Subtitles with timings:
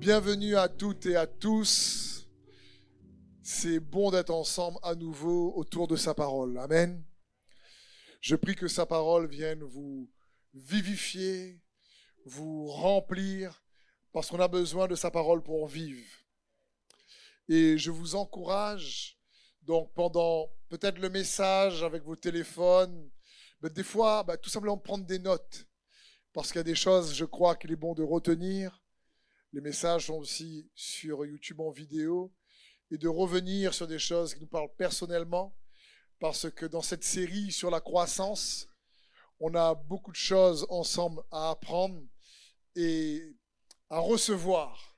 [0.00, 2.26] Bienvenue à toutes et à tous.
[3.42, 6.56] C'est bon d'être ensemble à nouveau autour de sa parole.
[6.56, 7.04] Amen.
[8.22, 10.10] Je prie que sa parole vienne vous
[10.54, 11.60] vivifier,
[12.24, 13.62] vous remplir,
[14.10, 16.08] parce qu'on a besoin de sa parole pour vivre.
[17.50, 19.18] Et je vous encourage,
[19.60, 23.10] donc pendant peut-être le message avec vos téléphones,
[23.60, 25.66] mais des fois, bah, tout simplement prendre des notes,
[26.32, 28.80] parce qu'il y a des choses, je crois qu'il est bon de retenir.
[29.52, 32.32] Les messages sont aussi sur YouTube en vidéo,
[32.90, 35.56] et de revenir sur des choses qui nous parlent personnellement,
[36.18, 38.68] parce que dans cette série sur la croissance,
[39.38, 42.02] on a beaucoup de choses ensemble à apprendre
[42.76, 43.36] et
[43.88, 44.96] à recevoir,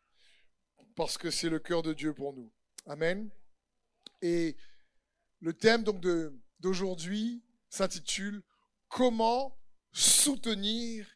[0.97, 2.53] parce que c'est le cœur de Dieu pour nous.
[2.87, 3.31] Amen.
[4.21, 4.57] Et
[5.41, 6.05] le thème donc
[6.61, 8.43] d'aujourd'hui s'intitule
[8.89, 9.59] Comment
[9.93, 11.07] soutenir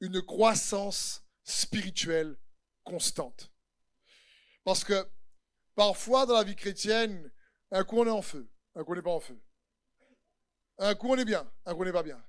[0.00, 2.38] une croissance spirituelle
[2.88, 3.52] constante.
[4.64, 5.06] Parce que
[5.74, 7.30] parfois dans la vie chrétienne,
[7.70, 9.38] un coup on est en feu, un coup on n'est pas en feu.
[10.78, 12.22] Un coup on est bien, un coup on n'est pas bien.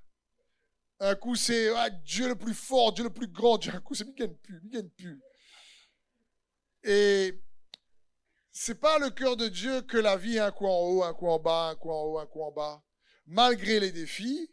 [0.99, 4.05] Un coup c'est ah, Dieu le plus fort, Dieu le plus grand, un coup c'est
[4.05, 5.21] Miguel plus, Miguel plus.
[6.83, 7.41] Et
[8.51, 11.27] c'est pas le cœur de Dieu que la vie un coup en haut, un coup
[11.27, 12.83] en bas, un coup en haut, un coup en bas.
[13.25, 14.51] Malgré les défis,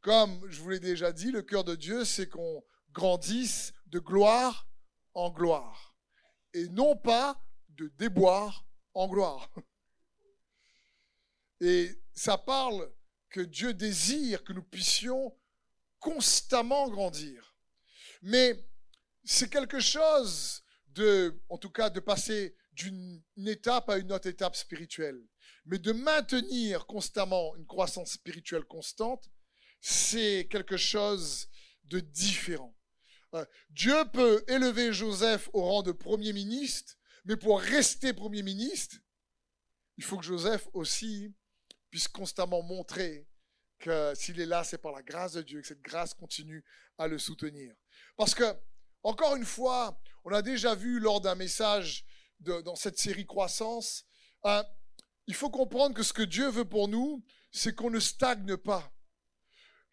[0.00, 4.66] comme je vous l'ai déjà dit, le cœur de Dieu c'est qu'on grandisse de gloire
[5.14, 5.94] en gloire
[6.54, 9.50] et non pas de déboire en gloire.
[11.60, 12.90] Et ça parle
[13.30, 15.36] que Dieu désire que nous puissions
[15.98, 17.56] constamment grandir.
[18.22, 18.64] Mais
[19.24, 24.56] c'est quelque chose de, en tout cas, de passer d'une étape à une autre étape
[24.56, 25.20] spirituelle.
[25.66, 29.30] Mais de maintenir constamment une croissance spirituelle constante,
[29.80, 31.48] c'est quelque chose
[31.84, 32.73] de différent.
[33.34, 38.96] Euh, Dieu peut élever Joseph au rang de Premier ministre, mais pour rester Premier ministre,
[39.96, 41.34] il faut que Joseph aussi
[41.90, 43.26] puisse constamment montrer
[43.78, 46.64] que s'il est là, c'est par la grâce de Dieu, que cette grâce continue
[46.98, 47.74] à le soutenir.
[48.16, 48.44] Parce que,
[49.02, 52.04] encore une fois, on a déjà vu lors d'un message
[52.40, 54.06] dans cette série Croissance,
[54.44, 54.62] euh,
[55.26, 58.92] il faut comprendre que ce que Dieu veut pour nous, c'est qu'on ne stagne pas.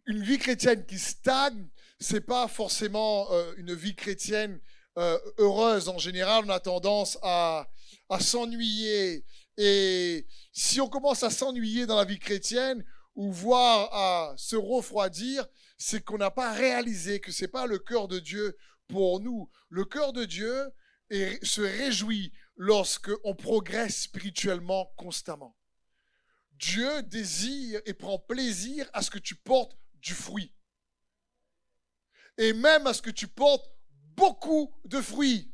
[0.06, 1.70] Une vie chrétienne qui stagne,
[2.02, 4.60] c'est pas forcément euh, une vie chrétienne
[4.98, 5.88] euh, heureuse.
[5.88, 7.70] En général, on a tendance à,
[8.10, 9.24] à s'ennuyer.
[9.58, 12.84] Et si on commence à s'ennuyer dans la vie chrétienne,
[13.16, 15.46] ou voir à se refroidir,
[15.78, 18.58] c'est qu'on n'a pas réalisé que c'est pas le cœur de Dieu
[18.88, 19.50] pour nous.
[19.70, 20.72] Le cœur de Dieu
[21.12, 25.58] se réjouit lorsque on progresse spirituellement constamment.
[26.54, 30.54] Dieu désire et prend plaisir à ce que tu portes du fruit
[32.38, 33.72] et même à ce que tu portes
[34.16, 35.52] beaucoup de fruits.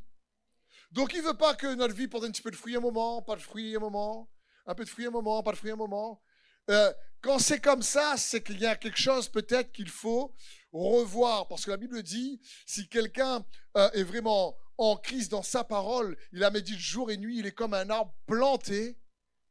[0.91, 2.79] Donc il ne veut pas que notre vie porte un petit peu de fruits un
[2.79, 4.29] moment, pas de fruits un moment,
[4.65, 6.21] un peu de fruits un moment, pas de fruits un moment.
[6.69, 10.33] Euh, quand c'est comme ça, c'est qu'il y a quelque chose peut-être qu'il faut
[10.71, 11.47] revoir.
[11.47, 13.45] Parce que la Bible dit, si quelqu'un
[13.75, 17.45] euh, est vraiment en crise dans sa parole, il a médité jour et nuit, il
[17.45, 18.97] est comme un arbre planté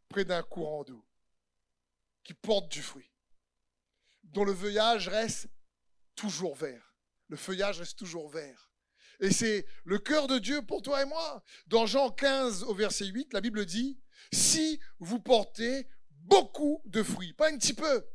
[0.09, 1.05] près d'un courant d'eau
[2.23, 3.11] qui porte du fruit,
[4.25, 5.49] dont le feuillage reste
[6.15, 6.86] toujours vert
[7.29, 8.71] le feuillage reste toujours vert.
[9.21, 11.43] Et c'est le cœur de Dieu pour toi et moi.
[11.67, 13.99] Dans Jean 15 au verset 8, la Bible dit,
[14.33, 18.07] si vous portez beaucoup de fruits, pas un petit peu,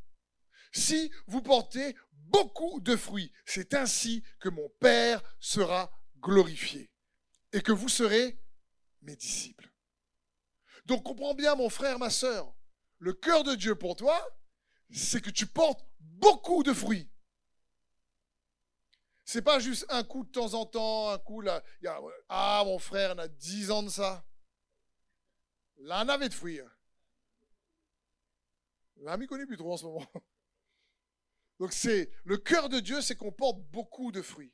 [0.72, 6.92] si vous portez beaucoup de fruits, c'est ainsi que mon Père sera glorifié
[7.52, 8.40] et que vous serez
[9.02, 9.70] mes disciples.
[10.86, 12.54] Donc comprends bien mon frère, ma sœur,
[13.00, 14.24] le cœur de Dieu pour toi,
[14.92, 17.11] c'est que tu portes beaucoup de fruits.
[19.32, 21.64] C'est pas juste un coup de temps en temps, un coup là.
[22.28, 24.26] ah, mon frère, on a 10 ans de ça.
[25.78, 26.60] Là, on avait de fruits.
[28.98, 30.06] Là, on connaît plus trop en ce moment.
[31.60, 34.52] Donc, c'est le cœur de Dieu, c'est qu'on porte beaucoup de fruits.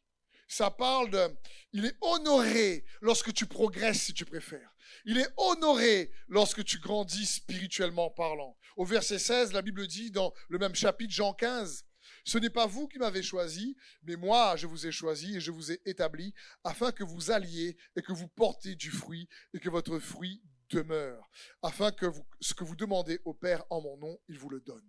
[0.48, 1.28] Ça parle de.
[1.74, 4.76] Il est honoré lorsque tu progresses, si tu préfères.
[5.06, 8.56] Il est honoré lorsque tu grandis spirituellement parlant.
[8.76, 11.87] Au verset 16, la Bible dit dans le même chapitre, Jean 15,
[12.28, 15.50] ce n'est pas vous qui m'avez choisi, mais moi je vous ai choisi et je
[15.50, 16.34] vous ai établi
[16.66, 21.30] afin que vous alliez et que vous portez du fruit et que votre fruit demeure,
[21.62, 22.08] afin que
[22.42, 24.86] ce que vous demandez au Père en mon nom, il vous le donne.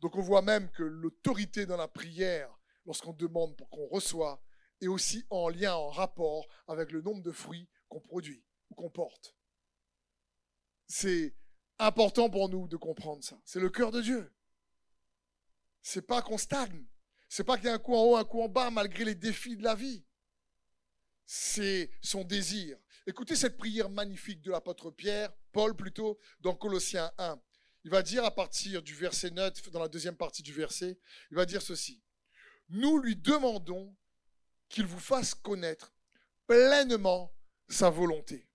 [0.00, 2.54] Donc on voit même que l'autorité dans la prière,
[2.84, 4.44] lorsqu'on demande pour qu'on reçoit,
[4.82, 8.90] est aussi en lien, en rapport avec le nombre de fruits qu'on produit ou qu'on
[8.90, 9.34] porte.
[10.86, 11.34] C'est
[11.78, 13.40] important pour nous de comprendre ça.
[13.46, 14.30] C'est le cœur de Dieu
[15.82, 16.86] c'est pas qu'on stagne.
[17.28, 19.14] C'est pas qu'il y a un coup en haut, un coup en bas, malgré les
[19.14, 20.04] défis de la vie.
[21.26, 22.78] c'est son désir.
[23.06, 27.38] Écoutez cette prière magnifique de l'apôtre Pierre, Paul plutôt, dans Colossiens 1.
[27.84, 30.98] Il va dire à partir du verset 9, dans la deuxième partie du verset,
[31.30, 32.02] il va dire ceci.
[32.70, 33.94] Nous lui demandons
[34.70, 35.92] qu'il vous fasse connaître
[36.46, 37.34] pleinement
[37.68, 38.48] sa volonté,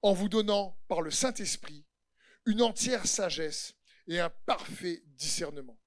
[0.00, 1.84] en vous donnant par le Saint-Esprit
[2.46, 3.74] une entière sagesse
[4.06, 5.78] et un parfait discernement.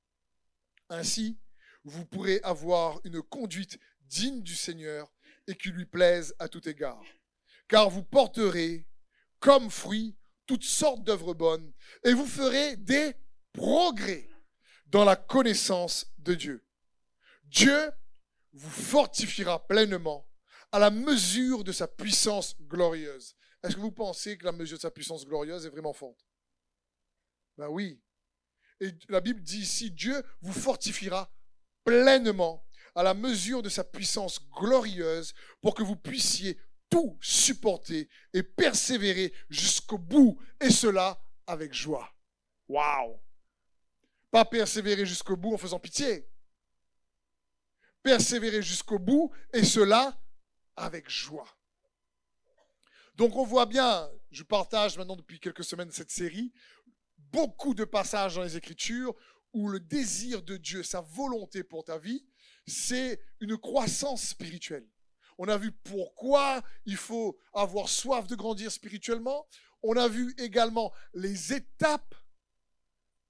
[0.90, 1.40] Ainsi,
[1.84, 5.12] vous pourrez avoir une conduite digne du Seigneur
[5.48, 7.02] et qui lui plaise à tout égard
[7.68, 8.88] car vous porterez
[9.40, 10.16] comme fruit
[10.46, 11.74] toutes sortes d'œuvres bonnes,
[12.04, 13.16] et vous ferez des
[13.52, 14.30] progrès
[14.88, 16.68] dans la connaissance de Dieu.
[17.46, 17.92] Dieu
[18.54, 20.30] vous fortifiera pleinement
[20.72, 23.36] à la mesure de sa puissance glorieuse.
[23.64, 26.28] Est-ce que vous pensez que la mesure de sa puissance glorieuse est vraiment forte?
[27.58, 28.00] Ben oui.
[28.82, 31.32] Et la Bible dit ici, Dieu vous fortifiera
[31.84, 38.44] pleinement à la mesure de sa puissance glorieuse pour que vous puissiez tout supporter et
[38.44, 42.14] persévérer jusqu'au bout, et cela avec joie.
[42.68, 43.20] Waouh
[44.32, 46.28] Pas persévérer jusqu'au bout en faisant pitié.
[48.04, 50.18] Persévérer jusqu'au bout, et cela
[50.76, 51.48] avec joie.
[53.16, 56.54] Donc on voit bien, je partage maintenant depuis quelques semaines cette série,
[57.36, 59.14] beaucoup de passages dans les Écritures
[59.54, 62.26] où le désir de Dieu, sa volonté pour ta vie,
[62.66, 64.88] c'est une croissance spirituelle.
[65.38, 69.48] On a vu pourquoi il faut avoir soif de grandir spirituellement.
[69.84, 72.16] On a vu également les étapes.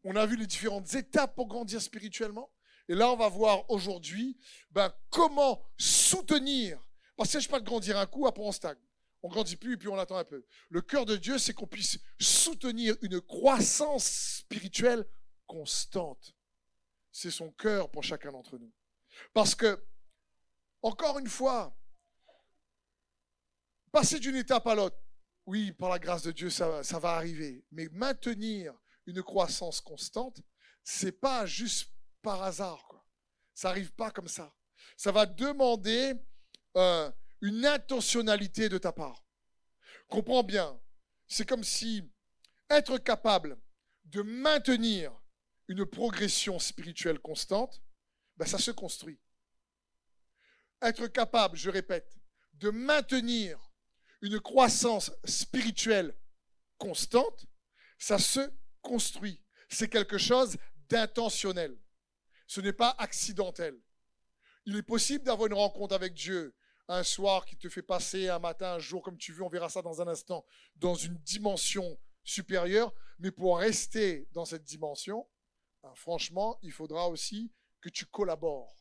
[0.04, 2.52] On a vu les différentes étapes pour grandir spirituellement.
[2.88, 4.38] Et là, on va voir aujourd'hui
[4.69, 6.80] ben, comment soutenir.
[7.18, 8.78] Parce que je pas de grandir un coup, après on stagne.
[9.23, 10.45] On grandit plus et puis on attend un peu.
[10.69, 14.06] Le cœur de Dieu, c'est qu'on puisse soutenir une croissance
[14.39, 15.06] spirituelle
[15.47, 16.35] constante.
[17.12, 18.71] C'est son cœur pour chacun d'entre nous.
[19.33, 19.83] Parce que,
[20.81, 21.75] encore une fois,
[23.95, 24.97] Passer d'une étape à l'autre,
[25.45, 27.63] oui, par la grâce de Dieu, ça, va arriver.
[27.71, 28.73] Mais maintenir
[29.06, 30.41] une croissance constante,
[30.83, 33.07] c'est pas juste par hasard.
[33.53, 34.53] Ça n'arrive pas comme ça.
[34.97, 36.13] Ça va demander
[36.75, 37.09] euh,
[37.41, 39.23] une intentionnalité de ta part.
[40.07, 40.79] Comprends bien.
[41.27, 42.09] C'est comme si
[42.69, 43.59] être capable
[44.05, 45.11] de maintenir
[45.67, 47.81] une progression spirituelle constante,
[48.37, 49.19] ben ça se construit.
[50.81, 52.15] Être capable, je répète,
[52.53, 53.59] de maintenir
[54.21, 56.15] une croissance spirituelle
[56.77, 57.45] constante,
[57.97, 58.51] ça se
[58.81, 59.43] construit.
[59.69, 60.57] C'est quelque chose
[60.89, 61.77] d'intentionnel.
[62.47, 63.79] Ce n'est pas accidentel.
[64.65, 66.55] Il est possible d'avoir une rencontre avec Dieu
[66.87, 69.69] un soir qui te fait passer un matin, un jour, comme tu veux, on verra
[69.69, 70.45] ça dans un instant,
[70.75, 72.93] dans une dimension supérieure.
[73.19, 75.27] Mais pour rester dans cette dimension,
[75.81, 77.51] ben, franchement, il faudra aussi
[77.81, 78.75] que tu collabores.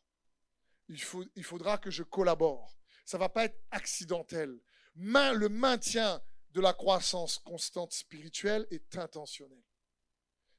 [0.88, 2.76] Il, faut, il faudra que je collabore.
[3.06, 4.60] Ça ne va pas être accidentel
[4.94, 9.62] le maintien de la croissance constante spirituelle est intentionnel.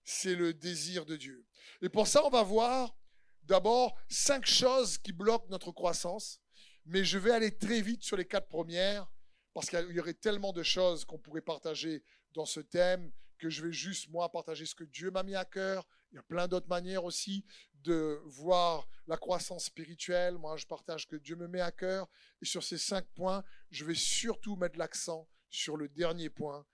[0.03, 1.45] C'est le désir de Dieu.
[1.81, 2.95] Et pour ça, on va voir
[3.43, 6.41] d'abord cinq choses qui bloquent notre croissance.
[6.85, 9.07] Mais je vais aller très vite sur les quatre premières
[9.53, 12.03] parce qu'il y aurait tellement de choses qu'on pourrait partager
[12.33, 15.45] dans ce thème que je vais juste, moi, partager ce que Dieu m'a mis à
[15.45, 15.87] cœur.
[16.11, 17.45] Il y a plein d'autres manières aussi
[17.75, 20.37] de voir la croissance spirituelle.
[20.37, 22.07] Moi, je partage que Dieu me met à cœur.
[22.41, 26.65] Et sur ces cinq points, je vais surtout mettre l'accent sur le dernier point.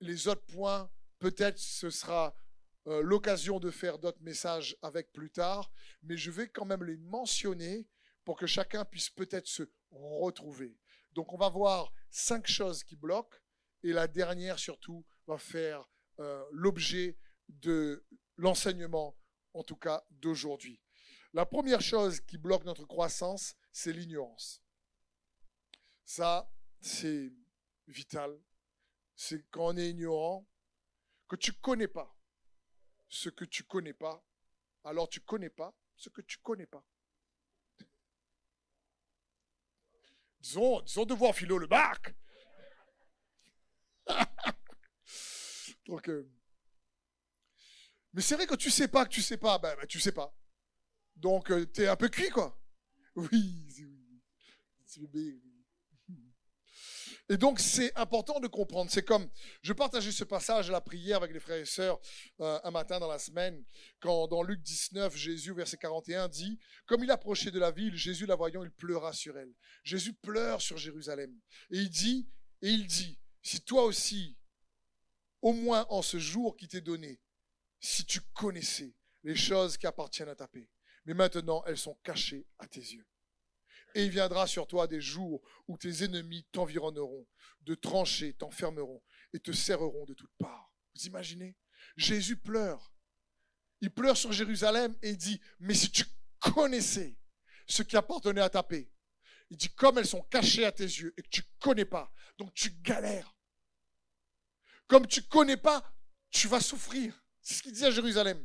[0.00, 2.34] Les autres points, peut-être ce sera
[2.86, 5.72] euh, l'occasion de faire d'autres messages avec plus tard,
[6.02, 7.86] mais je vais quand même les mentionner
[8.24, 10.78] pour que chacun puisse peut-être se retrouver.
[11.12, 13.38] Donc on va voir cinq choses qui bloquent
[13.82, 15.88] et la dernière surtout va faire
[16.18, 18.04] euh, l'objet de
[18.36, 19.16] l'enseignement
[19.52, 20.80] en tout cas d'aujourd'hui.
[21.32, 24.62] La première chose qui bloque notre croissance, c'est l'ignorance.
[26.04, 26.50] Ça,
[26.80, 27.32] c'est
[27.88, 28.38] vital.
[29.16, 30.46] C'est quand on est ignorant,
[31.28, 32.14] que tu ne connais pas
[33.08, 34.24] ce que tu ne connais pas,
[34.84, 36.84] alors tu ne connais pas ce que tu ne connais pas.
[40.44, 42.14] Disons, disons devoir philo le bac.
[46.08, 46.26] Euh,
[48.14, 50.12] mais c'est vrai que tu sais pas que tu sais pas, ben, ben tu sais
[50.12, 50.34] pas.
[51.14, 52.58] Donc euh, tu es un peu cuit quoi.
[53.14, 53.68] Oui,
[55.12, 55.42] oui.
[57.30, 58.90] Et donc c'est important de comprendre.
[58.90, 59.28] C'est comme,
[59.62, 61.98] je partageais ce passage à la prière avec les frères et sœurs
[62.40, 63.64] euh, un matin dans la semaine,
[64.00, 68.26] quand dans Luc 19, Jésus, verset 41, dit, comme il approchait de la ville, Jésus
[68.26, 69.54] la voyant, il pleura sur elle.
[69.84, 71.34] Jésus pleure sur Jérusalem.
[71.70, 72.28] Et il dit,
[72.60, 74.36] et il dit, si toi aussi,
[75.40, 77.20] au moins en ce jour qui t'est donné,
[77.80, 80.68] si tu connaissais les choses qui appartiennent à ta paix.
[81.06, 83.06] Mais maintenant, elles sont cachées à tes yeux.
[83.94, 87.26] Et il viendra sur toi des jours où tes ennemis t'environneront,
[87.62, 90.72] de tranchées t'enfermeront et te serreront de toutes parts.
[90.94, 91.56] Vous imaginez?
[91.96, 92.92] Jésus pleure.
[93.80, 96.04] Il pleure sur Jérusalem et il dit, mais si tu
[96.40, 97.16] connaissais
[97.66, 98.90] ce qui appartenait à ta paix,
[99.50, 102.10] il dit, comme elles sont cachées à tes yeux et que tu ne connais pas,
[102.38, 103.36] donc tu galères.
[104.86, 105.84] Comme tu ne connais pas,
[106.30, 107.24] tu vas souffrir.
[107.40, 108.44] C'est ce qu'il dit à Jérusalem.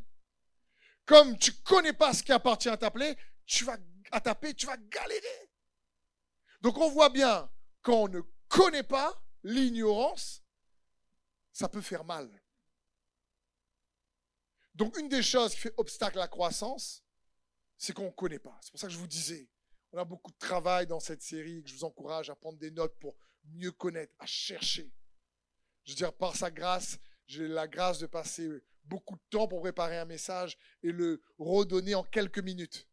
[1.06, 3.77] Comme tu ne connais pas ce qui appartient à ta paix, tu vas
[4.12, 5.50] à ta paix, tu vas galérer.
[6.62, 7.50] Donc on voit bien,
[7.82, 10.44] quand on ne connaît pas, l'ignorance,
[11.51, 12.30] ça peut faire mal.
[14.75, 17.04] Donc une des choses qui fait obstacle à la croissance,
[17.78, 18.58] c'est qu'on ne connaît pas.
[18.62, 19.50] C'est pour ça que je vous disais,
[19.92, 22.72] on a beaucoup de travail dans cette série, que je vous encourage à prendre des
[22.72, 24.92] notes pour mieux connaître, à chercher.
[25.86, 28.50] Je veux dire, par sa grâce, j'ai la grâce de passer
[28.84, 32.88] beaucoup de temps pour préparer un message et le redonner en quelques minutes.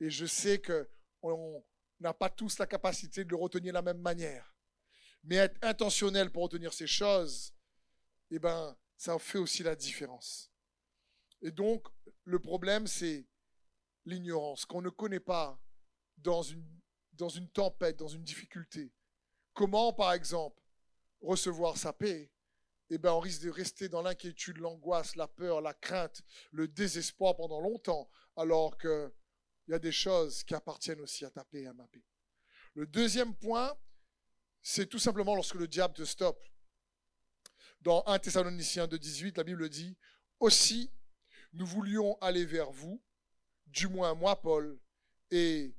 [0.00, 1.64] Et je sais qu'on
[2.00, 4.54] n'a pas tous la capacité de le retenir de la même manière.
[5.24, 7.54] Mais être intentionnel pour retenir ces choses,
[8.30, 10.52] eh ben, ça fait aussi la différence.
[11.42, 11.86] Et donc,
[12.24, 13.26] le problème, c'est
[14.04, 15.60] l'ignorance, qu'on ne connaît pas
[16.16, 16.64] dans une,
[17.12, 18.92] dans une tempête, dans une difficulté.
[19.52, 20.62] Comment, par exemple,
[21.20, 22.30] recevoir sa paix?
[22.90, 26.22] Eh bien, on risque de rester dans l'inquiétude, l'angoisse, la peur, la crainte,
[26.52, 28.76] le désespoir pendant longtemps, alors
[29.66, 32.04] qu'il y a des choses qui appartiennent aussi à ta paix et à ma paix.
[32.74, 33.76] Le deuxième point,
[34.62, 36.40] c'est tout simplement lorsque le diable te stoppe.
[37.80, 39.96] Dans 1 Thessaloniciens 2.18, la Bible dit,
[40.38, 40.92] Aussi,
[41.52, 43.02] nous voulions aller vers vous,
[43.66, 44.78] du moins moi, Paul,
[45.32, 45.74] et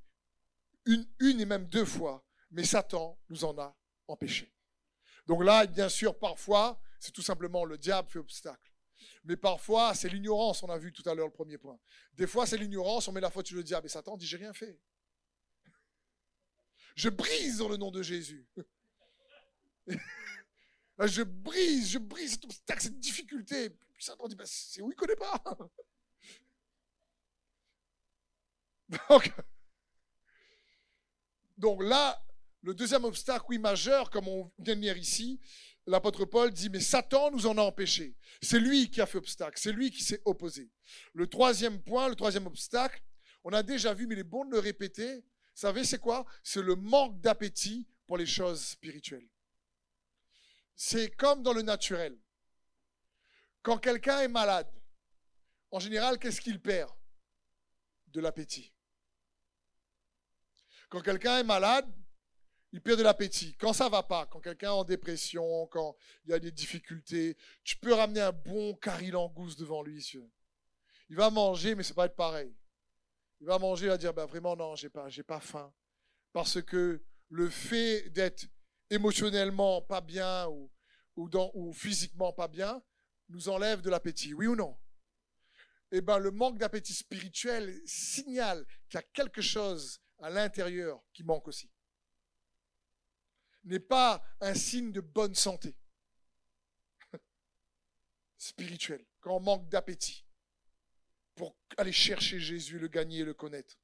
[0.85, 3.73] une, une et même deux fois, mais Satan nous en a
[4.09, 4.53] empêchés.
[5.27, 8.73] Donc là, bien sûr, parfois, c'est tout simplement le diable fait obstacle.
[9.23, 11.79] Mais parfois, c'est l'ignorance, on a vu tout à l'heure le premier point.
[12.13, 14.37] Des fois, c'est l'ignorance, on met la faute sur le diable, et Satan dit, j'ai
[14.37, 14.79] rien fait.
[16.95, 18.47] Je brise dans le nom de Jésus.
[20.99, 23.69] je brise, je brise cet obstacle, cette difficulté.
[23.69, 25.43] Puis Satan dit, bah, c'est où il ne connaît pas.
[29.09, 29.33] Donc,
[31.57, 32.23] donc là,
[32.61, 35.41] le deuxième obstacle, oui, majeur, comme on vient de lire ici,
[35.87, 38.15] l'apôtre Paul dit, mais Satan nous en a empêchés.
[38.41, 40.69] C'est lui qui a fait obstacle, c'est lui qui s'est opposé.
[41.13, 43.01] Le troisième point, le troisième obstacle,
[43.43, 45.15] on a déjà vu, mais il est bon de le répéter.
[45.21, 46.25] Vous savez, c'est quoi?
[46.43, 49.27] C'est le manque d'appétit pour les choses spirituelles.
[50.75, 52.17] C'est comme dans le naturel.
[53.63, 54.71] Quand quelqu'un est malade,
[55.71, 56.91] en général, qu'est-ce qu'il perd?
[58.07, 58.73] De l'appétit.
[60.89, 61.91] Quand quelqu'un est malade,
[62.73, 63.55] il perd de l'appétit.
[63.55, 65.95] Quand ça va pas, quand quelqu'un est en dépression, quand
[66.25, 70.05] il y a des difficultés, tu peux ramener un bon carré langouste devant lui.
[71.09, 72.53] Il va manger, mais c'est pas être pareil.
[73.39, 75.73] Il va manger, il va dire, bah, vraiment non, j'ai pas, pas faim.
[76.33, 78.45] Parce que le fait d'être
[78.89, 80.71] émotionnellement pas bien ou,
[81.15, 82.81] ou, ou physiquement pas bien
[83.29, 84.33] nous enlève de l'appétit.
[84.33, 84.77] Oui ou non?
[85.91, 91.23] Eh bien, le manque d'appétit spirituel signale qu'il y a quelque chose à l'intérieur qui
[91.23, 91.71] manque aussi.
[93.67, 95.75] N'est pas un signe de bonne santé
[98.37, 100.25] spirituelle, quand on manque d'appétit
[101.35, 103.77] pour aller chercher Jésus, le gagner et le connaître.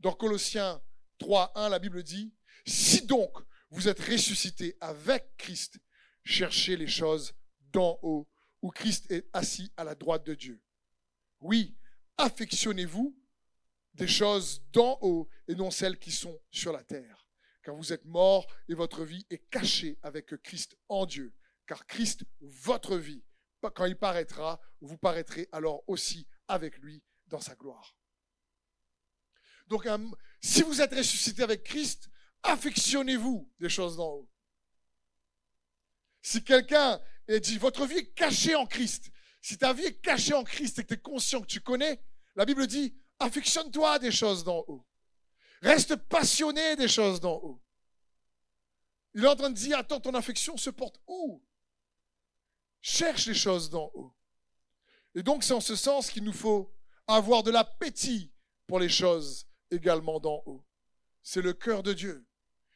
[0.00, 0.82] Dans Colossiens
[1.18, 2.34] 3, 1, la Bible dit,
[2.66, 3.36] Si donc
[3.68, 5.78] vous êtes ressuscité avec Christ,
[6.24, 7.34] cherchez les choses
[7.72, 8.26] d'en haut,
[8.62, 10.62] où Christ est assis à la droite de Dieu.
[11.40, 11.76] Oui,
[12.16, 13.14] affectionnez-vous
[13.92, 17.23] des choses d'en haut et non celles qui sont sur la terre.
[17.64, 21.34] Car vous êtes morts et votre vie est cachée avec Christ en Dieu.
[21.66, 23.24] Car Christ, votre vie,
[23.74, 27.96] quand il paraîtra, vous paraîtrez alors aussi avec lui dans sa gloire.
[29.66, 29.88] Donc,
[30.42, 32.10] si vous êtes ressuscité avec Christ,
[32.42, 34.30] affectionnez-vous des choses d'en haut.
[36.20, 40.44] Si quelqu'un dit, votre vie est cachée en Christ, si ta vie est cachée en
[40.44, 42.04] Christ et que tu es conscient que tu connais,
[42.34, 44.86] la Bible dit, affectionne-toi des choses d'en haut.
[45.64, 47.58] Reste passionné des choses d'en haut.
[49.14, 51.42] Il est en train de dire, attends, ton affection se porte où?
[52.82, 54.14] Cherche les choses d'en haut.
[55.14, 56.70] Et donc c'est en ce sens qu'il nous faut
[57.06, 58.30] avoir de l'appétit
[58.66, 60.66] pour les choses également d'en haut.
[61.22, 62.26] C'est le cœur de Dieu.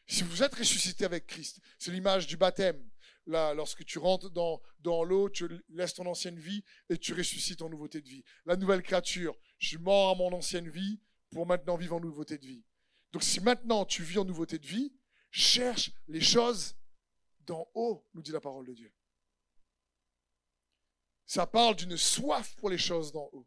[0.07, 2.88] Si vous êtes ressuscité avec Christ, c'est l'image du baptême.
[3.26, 7.61] Là, lorsque tu rentres dans, dans l'eau, tu laisses ton ancienne vie et tu ressuscites
[7.61, 8.25] en nouveauté de vie.
[8.47, 10.99] La nouvelle créature, je suis mort à mon ancienne vie
[11.30, 12.64] pour maintenant vivre en nouveauté de vie.
[13.12, 14.92] Donc si maintenant tu vis en nouveauté de vie,
[15.30, 16.76] cherche les choses
[17.40, 18.92] d'en haut, nous dit la parole de Dieu.
[21.26, 23.46] Ça parle d'une soif pour les choses d'en haut.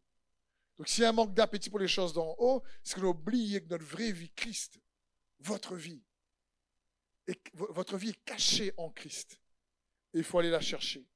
[0.78, 3.10] Donc s'il y a un manque d'appétit pour les choses d'en haut, c'est qu'on a
[3.10, 4.80] oublié que notre vraie vie, Christ,
[5.40, 6.04] votre vie.
[7.54, 9.40] Votre vie est cachée en Christ.
[10.14, 11.08] Et il faut aller la chercher.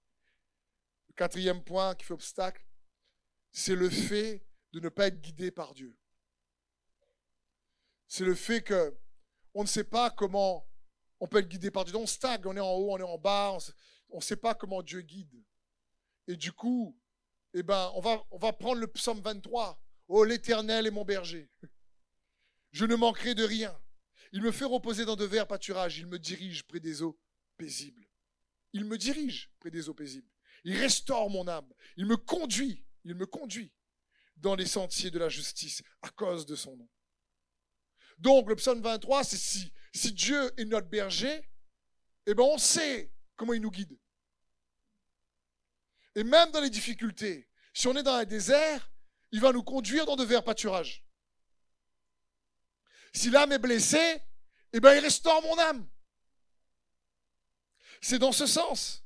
[1.07, 2.65] Le quatrième point qui fait obstacle,
[3.51, 5.97] c'est le fait de ne pas être guidé par Dieu.
[8.07, 8.95] C'est le fait que
[9.53, 10.67] on ne sait pas comment
[11.19, 11.95] on peut être guidé par Dieu.
[11.95, 13.57] On stagne, on est en haut, on est en bas,
[14.09, 15.43] on ne sait pas comment Dieu guide.
[16.27, 16.97] Et du coup,
[17.53, 19.81] eh ben, on, va, prendre le psaume 23.
[20.07, 21.49] Oh, l'Éternel est mon berger.
[22.71, 23.75] Je ne manquerai de rien.
[24.33, 25.97] Il me fait reposer dans de verts pâturages.
[25.97, 27.17] Il me dirige près des eaux
[27.57, 28.05] paisibles.
[28.73, 30.29] Il me dirige près des eaux paisibles.
[30.65, 31.71] Il restaure mon âme.
[31.95, 32.85] Il me conduit.
[33.05, 33.71] Il me conduit
[34.35, 36.89] dans les sentiers de la justice à cause de son nom.
[38.17, 41.47] Donc, le psaume 23, c'est si, Dieu est notre berger,
[42.25, 43.97] eh ben, on sait comment il nous guide.
[46.15, 48.89] Et même dans les difficultés, si on est dans un désert,
[49.31, 51.05] il va nous conduire dans de verts pâturages.
[53.13, 54.21] Si l'âme est blessée,
[54.73, 55.87] eh bien, il restaure mon âme.
[58.01, 59.03] C'est dans ce sens.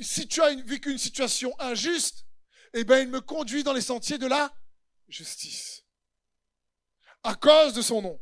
[0.00, 2.26] si tu as vécu une situation injuste,
[2.74, 4.54] eh bien, il me conduit dans les sentiers de la
[5.08, 5.87] justice.
[7.22, 8.20] À cause de son nom.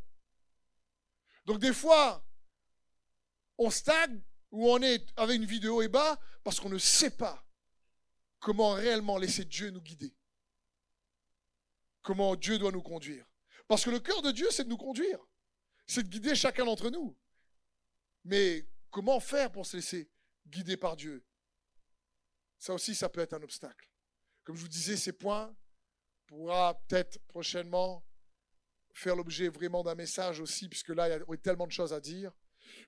[1.44, 2.24] Donc, des fois,
[3.58, 6.78] on stagne ou on est avec une vie de haut et bas parce qu'on ne
[6.78, 7.44] sait pas
[8.40, 10.14] comment réellement laisser Dieu nous guider.
[12.02, 13.26] Comment Dieu doit nous conduire.
[13.68, 15.18] Parce que le cœur de Dieu, c'est de nous conduire.
[15.86, 17.16] C'est de guider chacun d'entre nous.
[18.24, 20.10] Mais comment faire pour se laisser
[20.46, 21.24] guider par Dieu?
[22.58, 23.90] Ça aussi, ça peut être un obstacle.
[24.44, 25.54] Comme je vous disais, ces points
[26.26, 28.04] pourra peut-être prochainement
[28.96, 32.00] faire l'objet vraiment d'un message aussi, puisque là, il y a tellement de choses à
[32.00, 32.32] dire.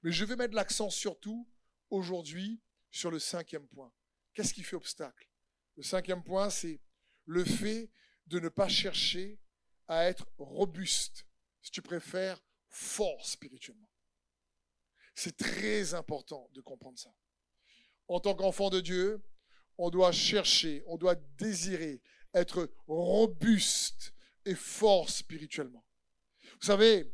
[0.03, 1.47] Mais je vais mettre l'accent surtout
[1.91, 3.93] aujourd'hui sur le cinquième point.
[4.33, 5.29] Qu'est-ce qui fait obstacle?
[5.77, 6.81] Le cinquième point, c'est
[7.27, 7.91] le fait
[8.27, 9.39] de ne pas chercher
[9.87, 11.27] à être robuste,
[11.61, 13.91] si tu préfères, fort spirituellement.
[15.15, 17.15] C'est très important de comprendre ça.
[18.07, 19.23] En tant qu'enfant de Dieu,
[19.77, 22.01] on doit chercher, on doit désirer
[22.33, 24.15] être robuste
[24.47, 25.85] et fort spirituellement.
[26.61, 27.13] Vous savez,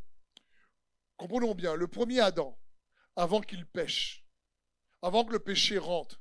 [1.17, 2.59] comprenons bien, le premier Adam,
[3.17, 4.25] avant qu'il pêche,
[5.03, 6.21] avant que le péché rentre,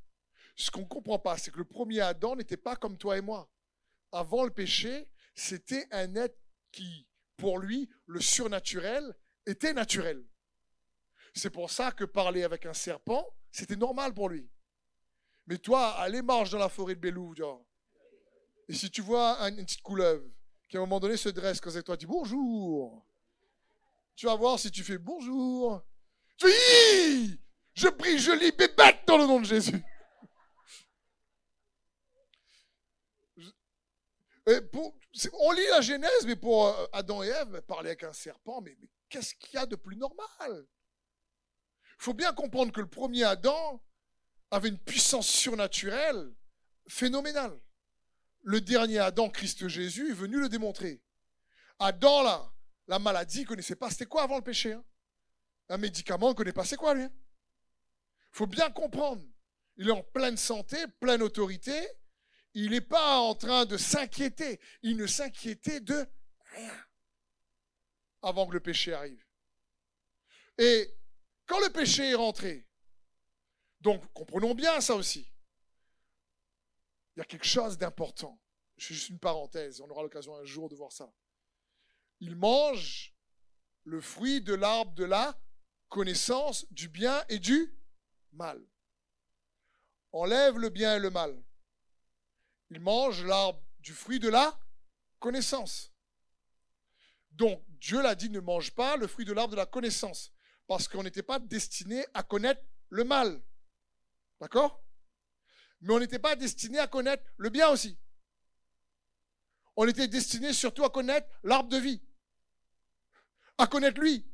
[0.56, 3.22] ce qu'on ne comprend pas, c'est que le premier Adam n'était pas comme toi et
[3.22, 3.50] moi.
[4.12, 6.38] Avant le péché, c'était un être
[6.72, 7.08] qui,
[7.38, 10.24] pour lui, le surnaturel était naturel.
[11.34, 14.50] C'est pour ça que parler avec un serpent, c'était normal pour lui.
[15.48, 17.34] Mais toi, allez marche dans la forêt de Belou,
[18.68, 20.26] Et si tu vois une petite couleuvre
[20.70, 23.06] qui à un moment donné se dresse quand toi, tu dis bonjour.
[24.16, 25.82] Tu vas voir si tu fais bonjour.
[26.38, 27.40] Tu dis,
[27.74, 29.84] je prie, je lis bébête dans le nom de Jésus.
[34.46, 38.78] on lit la Genèse, mais pour euh, Adam et Ève, parler avec un serpent, mais,
[39.10, 40.68] qu'est-ce qu'il y a de plus normal?
[42.00, 43.82] Il faut bien comprendre que le premier Adam
[44.52, 46.34] avait une puissance surnaturelle
[46.88, 47.60] phénoménale.
[48.42, 51.02] Le dernier Adam, Christ Jésus, est venu le démontrer.
[51.80, 52.53] Adam, là,
[52.88, 53.90] la maladie, il ne connaissait pas.
[53.90, 54.84] C'était quoi avant le péché hein
[55.70, 56.66] Un médicament, il ne connaît pas.
[56.66, 57.12] C'est quoi, lui Il hein
[58.32, 59.24] faut bien comprendre.
[59.78, 61.74] Il est en pleine santé, pleine autorité
[62.54, 64.60] il n'est pas en train de s'inquiéter.
[64.82, 66.06] Il ne s'inquiétait de
[66.52, 66.86] rien
[68.22, 69.26] avant que le péché arrive.
[70.58, 70.96] Et
[71.46, 72.68] quand le péché est rentré,
[73.82, 75.30] donc comprenons bien ça aussi,
[77.16, 78.40] il y a quelque chose d'important.
[78.78, 81.12] Fais juste une parenthèse, on aura l'occasion un jour de voir ça.
[82.26, 83.14] Il mange
[83.84, 85.38] le fruit de l'arbre de la
[85.90, 87.78] connaissance du bien et du
[88.32, 88.66] mal.
[90.14, 91.44] Enlève le bien et le mal
[92.74, 94.60] il mange l'arbre du fruit de la
[95.20, 95.94] connaissance.
[97.32, 100.32] Donc Dieu l'a dit, ne mange pas le fruit de l'arbre de la connaissance,
[100.66, 103.44] parce qu'on n'était pas destiné à connaître le mal.
[104.42, 104.84] D'accord?
[105.82, 108.00] Mais on n'était pas destiné à connaître le bien aussi.
[109.76, 112.02] On était destiné surtout à connaître l'arbre de vie,
[113.58, 114.26] à connaître lui.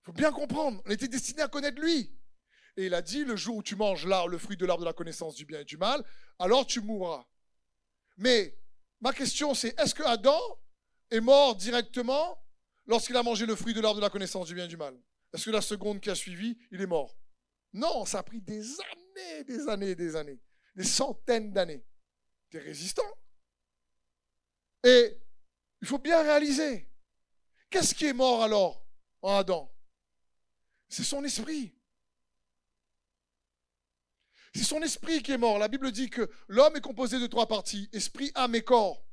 [0.00, 2.14] Il faut bien comprendre, on était destiné à connaître lui.
[2.76, 4.92] Et il a dit, le jour où tu manges le fruit de l'arbre de la
[4.92, 6.04] connaissance du bien et du mal,
[6.38, 7.24] alors tu mourras.
[8.18, 8.58] Mais
[9.00, 10.40] ma question c'est, est-ce que Adam
[11.10, 12.44] est mort directement
[12.86, 14.94] lorsqu'il a mangé le fruit de l'arbre de la connaissance du bien et du mal?
[15.32, 17.16] Est-ce que la seconde qui a suivi, il est mort?
[17.72, 20.40] Non, ça a pris des années, des années, des années,
[20.76, 21.84] des centaines d'années.
[22.50, 23.02] Des résistants.
[24.84, 25.18] Et
[25.80, 26.88] il faut bien réaliser,
[27.70, 28.86] qu'est-ce qui est mort alors
[29.22, 29.74] en Adam?
[30.88, 31.74] C'est son esprit.
[34.54, 35.58] C'est son esprit qui est mort.
[35.58, 39.04] La Bible dit que l'homme est composé de trois parties, esprit, âme et corps.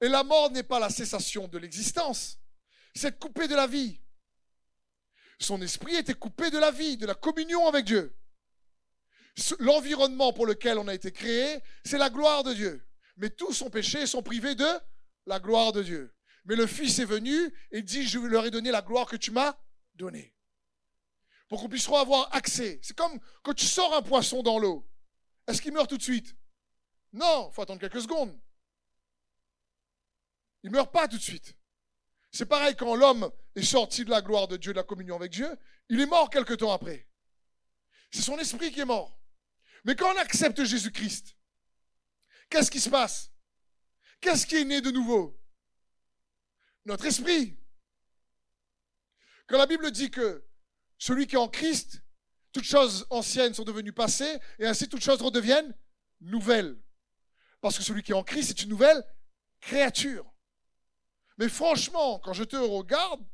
[0.00, 2.38] Et la mort n'est pas la cessation de l'existence,
[2.94, 4.00] c'est coupé de la vie.
[5.38, 8.16] Son esprit était coupé de la vie, de la communion avec Dieu.
[9.58, 12.86] L'environnement pour lequel on a été créé, c'est la gloire de Dieu.
[13.16, 14.68] Mais tous sont péchés et sont privés de
[15.26, 16.14] la gloire de Dieu.
[16.44, 17.32] Mais le Fils est venu
[17.70, 19.56] et dit, je leur ai donné la gloire que tu m'as
[19.94, 20.34] donnée.
[21.48, 22.80] Pour qu'on puisse avoir accès.
[22.82, 24.88] C'est comme quand tu sors un poisson dans l'eau.
[25.46, 26.34] Est-ce qu'il meurt tout de suite?
[27.12, 28.38] Non, il faut attendre quelques secondes.
[30.62, 31.54] Il ne meurt pas tout de suite.
[32.32, 35.30] C'est pareil quand l'homme est sorti de la gloire de Dieu, de la communion avec
[35.30, 35.48] Dieu,
[35.88, 37.06] il est mort quelque temps après.
[38.10, 39.20] C'est son esprit qui est mort.
[39.84, 41.36] Mais quand on accepte Jésus-Christ,
[42.48, 43.30] qu'est-ce qui se passe?
[44.20, 45.40] Qu'est-ce qui est né de nouveau?
[46.84, 47.58] Notre esprit.
[49.46, 50.46] Quand la Bible dit que
[50.98, 52.02] celui qui est en Christ,
[52.52, 55.76] toutes choses anciennes sont devenues passées, et ainsi toutes choses redeviennent
[56.20, 56.80] nouvelles.
[57.60, 59.04] Parce que celui qui est en Christ est une nouvelle
[59.60, 60.30] créature.
[61.38, 63.26] Mais franchement, quand je te regarde,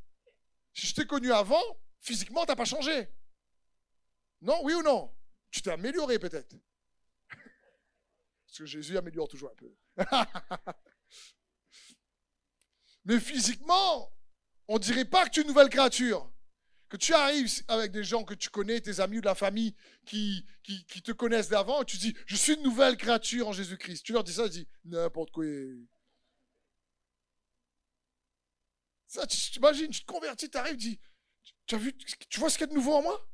[0.72, 1.62] si je t'ai connu avant,
[2.00, 3.08] physiquement, tu n'as pas changé.
[4.40, 5.14] Non, oui ou non?
[5.50, 6.56] Tu t'es amélioré peut-être.
[8.50, 9.72] Parce que Jésus améliore toujours un peu.
[13.04, 14.12] Mais physiquement,
[14.66, 16.28] on ne dirait pas que tu es une nouvelle créature.
[16.88, 19.76] Que tu arrives avec des gens que tu connais, tes amis ou de la famille
[20.04, 24.02] qui, qui, te connaissent d'avant, et tu dis, je suis une nouvelle créature en Jésus-Christ.
[24.02, 25.44] Tu leur dis ça, ils disent, n'importe quoi.
[29.06, 31.00] Ça, tu t'imagines, tu te convertis, tu arrives, tu dis,
[32.28, 33.30] tu vois ce qu'il y a de nouveau en moi?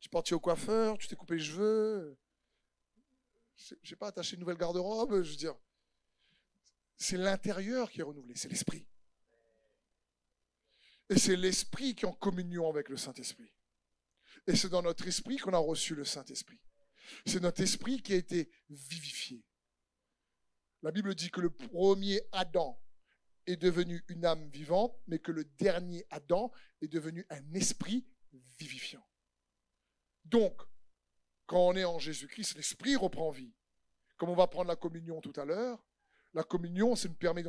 [0.00, 2.18] Tu es parti au coiffeur, tu t'es coupé les cheveux,
[3.82, 5.56] j'ai pas attaché une nouvelle garde-robe, je veux dire.
[6.96, 8.86] C'est l'intérieur qui est renouvelé, c'est l'esprit.
[11.08, 13.52] Et c'est l'esprit qui est en communion avec le Saint-Esprit.
[14.46, 16.60] Et c'est dans notre esprit qu'on a reçu le Saint-Esprit.
[17.24, 19.44] C'est notre esprit qui a été vivifié.
[20.82, 22.80] La Bible dit que le premier Adam
[23.46, 28.06] est devenu une âme vivante, mais que le dernier Adam est devenu un esprit
[28.58, 29.06] vivifiant.
[30.24, 30.60] Donc,
[31.46, 33.54] quand on est en Jésus-Christ, l'esprit reprend vie.
[34.16, 35.84] Comme on va prendre la communion tout à l'heure,
[36.34, 37.44] la communion, ça nous permet,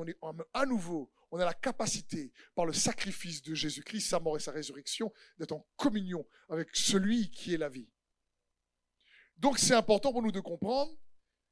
[0.54, 4.52] à nouveau, on a la capacité, par le sacrifice de Jésus-Christ, sa mort et sa
[4.52, 7.90] résurrection, d'être en communion avec celui qui est la vie.
[9.38, 10.98] Donc c'est important pour nous de comprendre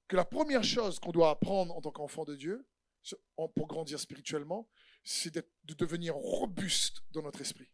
[0.08, 2.66] que la première chose qu'on doit apprendre en tant qu'enfant de Dieu,
[3.36, 4.70] pour grandir spirituellement,
[5.04, 7.70] c'est de devenir robuste dans notre esprit.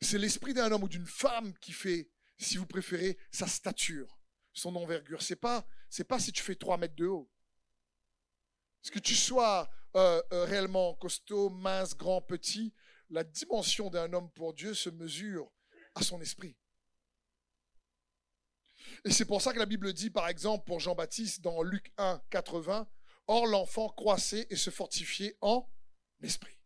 [0.00, 2.10] C'est l'esprit d'un homme ou d'une femme qui fait,
[2.42, 4.18] si vous préférez, sa stature,
[4.52, 5.22] son envergure.
[5.22, 7.30] C'est pas, c'est pas si tu fais 3 mètres de haut.
[8.82, 12.74] Ce que tu sois euh, euh, réellement costaud, mince, grand, petit,
[13.10, 15.52] la dimension d'un homme pour Dieu se mesure
[15.94, 16.56] à son esprit.
[19.04, 22.20] Et c'est pour ça que la Bible dit, par exemple, pour Jean-Baptiste, dans Luc 1,
[22.30, 22.88] 80,
[23.26, 25.68] Or l'enfant croissait et se fortifiait en
[26.22, 26.58] esprit.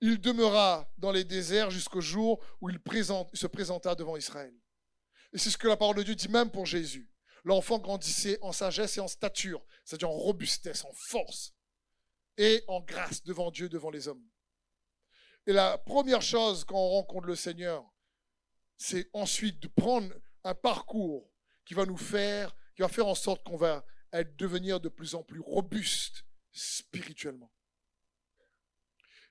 [0.00, 2.80] Il demeura dans les déserts jusqu'au jour où il
[3.32, 4.54] se présenta devant Israël.
[5.32, 7.10] Et c'est ce que la parole de Dieu dit même pour Jésus.
[7.44, 11.54] L'enfant grandissait en sagesse et en stature, c'est-à-dire en robustesse, en force
[12.36, 14.24] et en grâce devant Dieu, devant les hommes.
[15.46, 17.84] Et la première chose quand on rencontre le Seigneur,
[18.76, 20.12] c'est ensuite de prendre
[20.44, 21.28] un parcours
[21.64, 23.84] qui va nous faire, qui va faire en sorte qu'on va
[24.38, 27.50] devenir de plus en plus robuste spirituellement.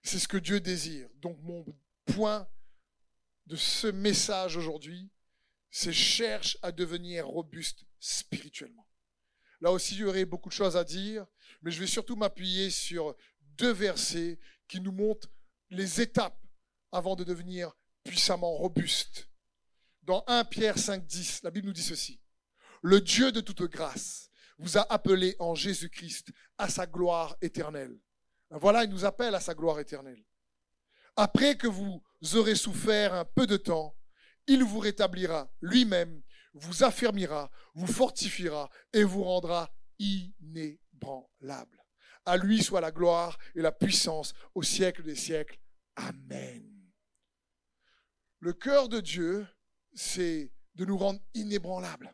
[0.03, 1.09] C'est ce que Dieu désire.
[1.15, 1.65] Donc mon
[2.05, 2.47] point
[3.45, 5.09] de ce message aujourd'hui,
[5.71, 8.87] c'est cherche à devenir robuste spirituellement.
[9.61, 11.25] Là aussi, il y aurait beaucoup de choses à dire,
[11.61, 13.15] mais je vais surtout m'appuyer sur
[13.57, 15.29] deux versets qui nous montrent
[15.69, 16.39] les étapes
[16.91, 17.71] avant de devenir
[18.03, 19.29] puissamment robuste.
[20.03, 22.19] Dans 1 Pierre 5, 10, la Bible nous dit ceci.
[22.81, 27.97] Le Dieu de toute grâce vous a appelé en Jésus-Christ à sa gloire éternelle.
[28.49, 30.23] Voilà, il nous appelle à sa gloire éternelle.
[31.15, 32.03] Après que vous
[32.33, 33.95] aurez souffert un peu de temps,
[34.51, 36.21] il vous rétablira lui-même,
[36.53, 41.81] vous affermira, vous fortifiera et vous rendra inébranlable.
[42.25, 45.57] À lui soit la gloire et la puissance au siècle des siècles.
[45.95, 46.69] Amen.
[48.39, 49.47] Le cœur de Dieu,
[49.93, 52.13] c'est de nous rendre inébranlables.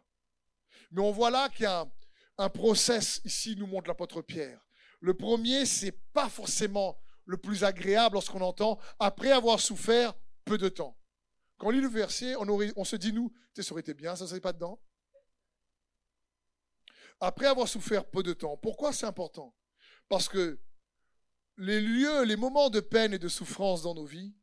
[0.92, 1.92] Mais on voit là qu'il y a un,
[2.38, 4.62] un process ici, nous montre l'apôtre Pierre.
[5.00, 10.14] Le premier, c'est pas forcément le plus agréable lorsqu'on entend après avoir souffert
[10.46, 10.96] peu de temps.
[11.58, 14.30] Quand on lit le verset, on, se dit, nous, ça aurait été bien, ça ne
[14.30, 14.80] serait pas dedans.
[17.20, 18.58] Après avoir souffert peu de temps.
[18.58, 19.56] Pourquoi c'est important?
[20.08, 20.60] Parce que
[21.58, 24.36] les lieux, les moments de peine et de souffrance dans nos vies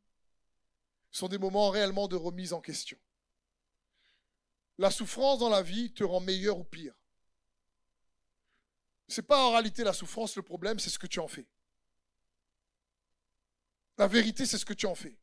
[1.11, 2.99] sont des moments réellement de remise en question.
[4.77, 6.93] La souffrance dans la vie te rend meilleur ou pire.
[9.07, 11.47] c'est pas en réalité la souffrance le problème, c'est ce que tu en fais.
[13.97, 15.17] La vérité, c'est ce que tu en fais.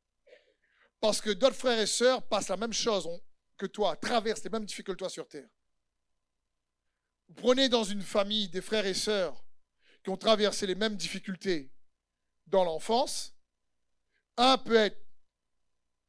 [1.03, 3.09] Parce que d'autres frères et sœurs passent la même chose
[3.57, 5.49] que toi, traversent les mêmes difficultés sur terre.
[7.27, 9.45] Vous prenez dans une famille des frères et sœurs
[10.05, 11.73] qui ont traversé les mêmes difficultés
[12.47, 13.35] dans l'enfance.
[14.37, 15.05] Un peut être,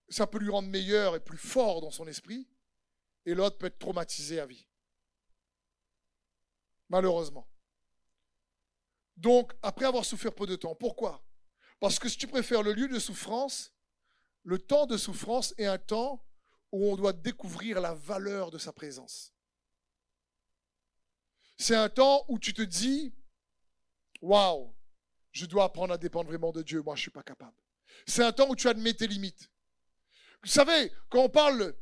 [0.09, 2.47] ça peut lui rendre meilleur et plus fort dans son esprit,
[3.25, 4.67] et l'autre peut être traumatisé à vie.
[6.89, 7.49] Malheureusement.
[9.17, 11.25] Donc, après avoir souffert peu de temps, pourquoi?
[11.79, 13.73] Parce que si tu préfères le lieu de souffrance,
[14.43, 16.23] le temps de souffrance est un temps
[16.71, 19.33] où on doit découvrir la valeur de sa présence.
[21.57, 23.13] C'est un temps où tu te dis,
[24.21, 24.75] waouh,
[25.31, 27.55] je dois apprendre à dépendre vraiment de Dieu, moi je ne suis pas capable.
[28.07, 29.49] C'est un temps où tu admets tes limites.
[30.41, 31.75] Vous savez, quand on parle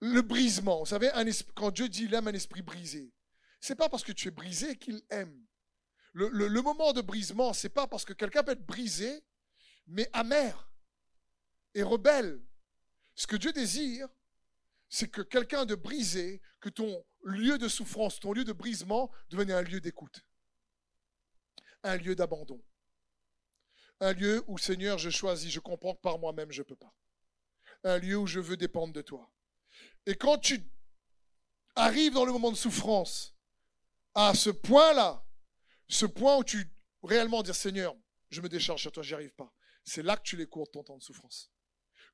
[0.00, 1.10] le brisement, vous savez,
[1.54, 3.12] quand Dieu dit qu'il aime un esprit brisé,
[3.60, 5.44] c'est pas parce que tu es brisé qu'il aime.
[6.12, 9.22] Le, moment de brisement, c'est pas parce que quelqu'un peut être brisé,
[9.86, 10.65] mais amer
[11.76, 12.42] et rebelle.
[13.14, 14.08] Ce que Dieu désire,
[14.88, 19.52] c'est que quelqu'un de brisé, que ton lieu de souffrance, ton lieu de brisement devienne
[19.52, 20.24] un lieu d'écoute,
[21.82, 22.62] un lieu d'abandon,
[24.00, 26.94] un lieu où Seigneur, je choisis, je comprends que par moi-même je ne peux pas,
[27.84, 29.30] un lieu où je veux dépendre de toi.
[30.06, 30.66] Et quand tu
[31.74, 33.34] arrives dans le moment de souffrance,
[34.14, 35.22] à ce point-là,
[35.88, 37.94] ce point où tu réellement dire Seigneur,
[38.30, 39.52] je me décharge sur toi, j'y arrive pas.
[39.84, 41.50] C'est là que tu les cours ton temps de souffrance.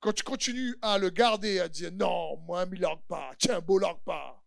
[0.02, 3.78] Quand tu continues à le garder, à dire non, moi, il ne pas, tiens, beau
[4.04, 4.44] pas.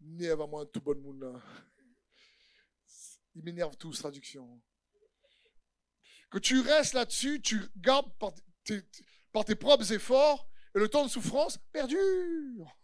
[0.00, 1.42] moi tout bon monde
[3.34, 4.62] Il m'énerve tous, traduction.
[6.30, 8.32] Que tu restes là-dessus, tu gardes par
[8.64, 8.80] tes,
[9.32, 12.74] par tes propres efforts, et le temps de souffrance perdure.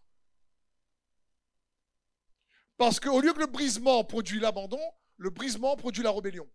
[2.77, 4.83] Parce qu'au lieu que le brisement produit l'abandon,
[5.17, 6.47] le brisement produit la rébellion.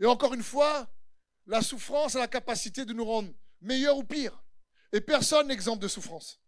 [0.00, 0.90] Et encore une fois,
[1.46, 4.42] la souffrance a la capacité de nous rendre meilleurs ou pires.
[4.92, 6.40] Et personne n'est exempt de souffrance.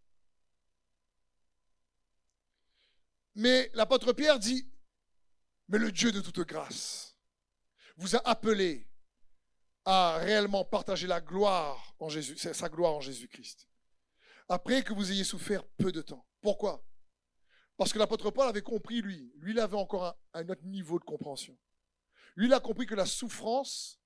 [3.35, 4.69] Mais l'apôtre Pierre dit,
[5.69, 7.15] mais le Dieu de toute grâce
[7.97, 8.87] vous a appelé
[9.85, 12.09] à réellement partager sa gloire en
[13.01, 13.67] Jésus-Christ.
[14.49, 16.25] Après que vous ayez souffert peu de temps.
[16.41, 16.85] Pourquoi?
[17.77, 19.33] Parce que l'apôtre Paul avait compris, lui.
[19.37, 21.57] Lui, il avait encore un, autre niveau de compréhension.
[22.35, 23.99] Lui, il a compris que la souffrance,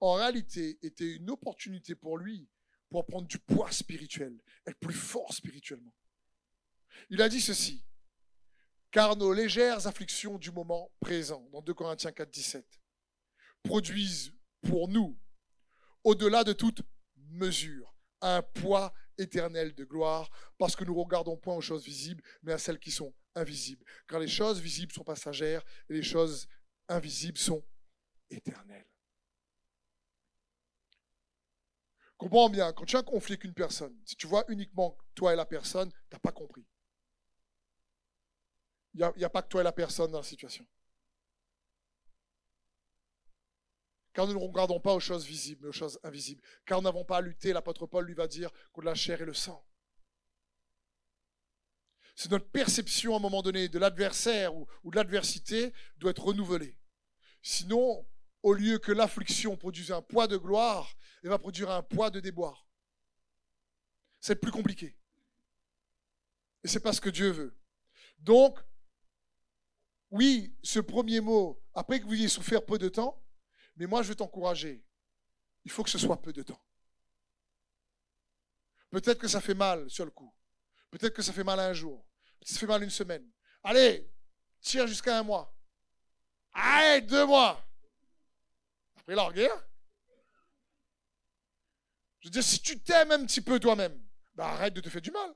[0.00, 2.48] en réalité, était une opportunité pour lui
[2.90, 5.94] pour prendre du poids spirituel, être plus fort spirituellement.
[7.10, 7.84] Il a dit ceci,
[8.90, 12.80] car nos légères afflictions du moment présent, dans 2 Corinthiens 4, 17,
[13.64, 15.18] produisent pour nous,
[16.04, 16.82] au-delà de toute
[17.16, 22.52] mesure, un poids éternel de gloire, parce que nous regardons point aux choses visibles, mais
[22.52, 23.84] à celles qui sont invisibles.
[24.06, 26.46] Car les choses visibles sont passagères et les choses
[26.88, 27.64] invisibles sont
[28.30, 28.86] éternelles.
[32.16, 35.32] Comprends bien, quand tu as un conflit avec une personne, si tu vois uniquement toi
[35.32, 36.64] et la personne, tu n'as pas compris.
[38.94, 40.64] Il n'y a, pas que toi et la personne dans la situation.
[44.14, 46.40] car nous ne regardons pas aux choses visibles, mais aux choses invisibles.
[46.64, 49.24] Car nous n'avons pas à lutter, l'apôtre Paul lui va dire, contre la chair et
[49.24, 49.66] le sang.
[52.14, 56.78] C'est notre perception à un moment donné de l'adversaire ou, de l'adversité doit être renouvelée.
[57.42, 58.06] Sinon,
[58.44, 62.20] au lieu que l'affliction produise un poids de gloire, elle va produire un poids de
[62.20, 62.68] déboire.
[64.20, 64.98] C'est plus compliqué.
[66.62, 67.58] Et c'est pas ce que Dieu veut.
[68.18, 68.60] Donc,
[70.10, 73.18] oui, ce premier mot, après que vous ayez souffert peu de temps,
[73.76, 74.84] mais moi, je veux t'encourager.
[75.64, 76.62] Il faut que ce soit peu de temps.
[78.90, 80.34] Peut-être que ça fait mal sur le coup.
[80.90, 82.06] Peut-être que ça fait mal un jour.
[82.38, 83.26] Peut-être que ça fait mal une semaine.
[83.62, 84.06] Allez,
[84.60, 85.56] tire jusqu'à un mois.
[86.52, 87.66] Allez, deux mois.
[89.06, 89.68] La guerre.
[92.20, 94.02] Je veux dire, si tu t'aimes un petit peu toi-même,
[94.34, 95.34] bah arrête de te faire du mal.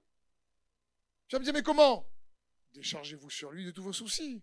[1.28, 2.10] Tu vas me dire, mais comment?
[2.72, 4.42] Déchargez-vous sur lui de tous vos soucis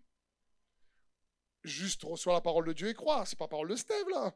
[1.66, 3.26] juste reçois la parole de Dieu et crois.
[3.26, 4.34] C'est pas parole de Steve, là.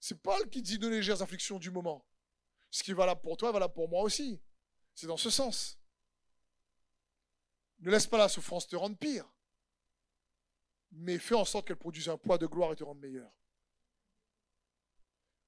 [0.00, 2.04] C'est Paul qui dit de légères afflictions du moment.
[2.70, 4.42] Ce qui est valable pour toi est valable pour moi aussi.
[4.94, 5.78] C'est dans ce sens.
[7.80, 9.26] Ne laisse pas la souffrance te rendre pire,
[10.96, 13.30] mais fais en sorte qu'elle produise un poids de gloire et te rende meilleur.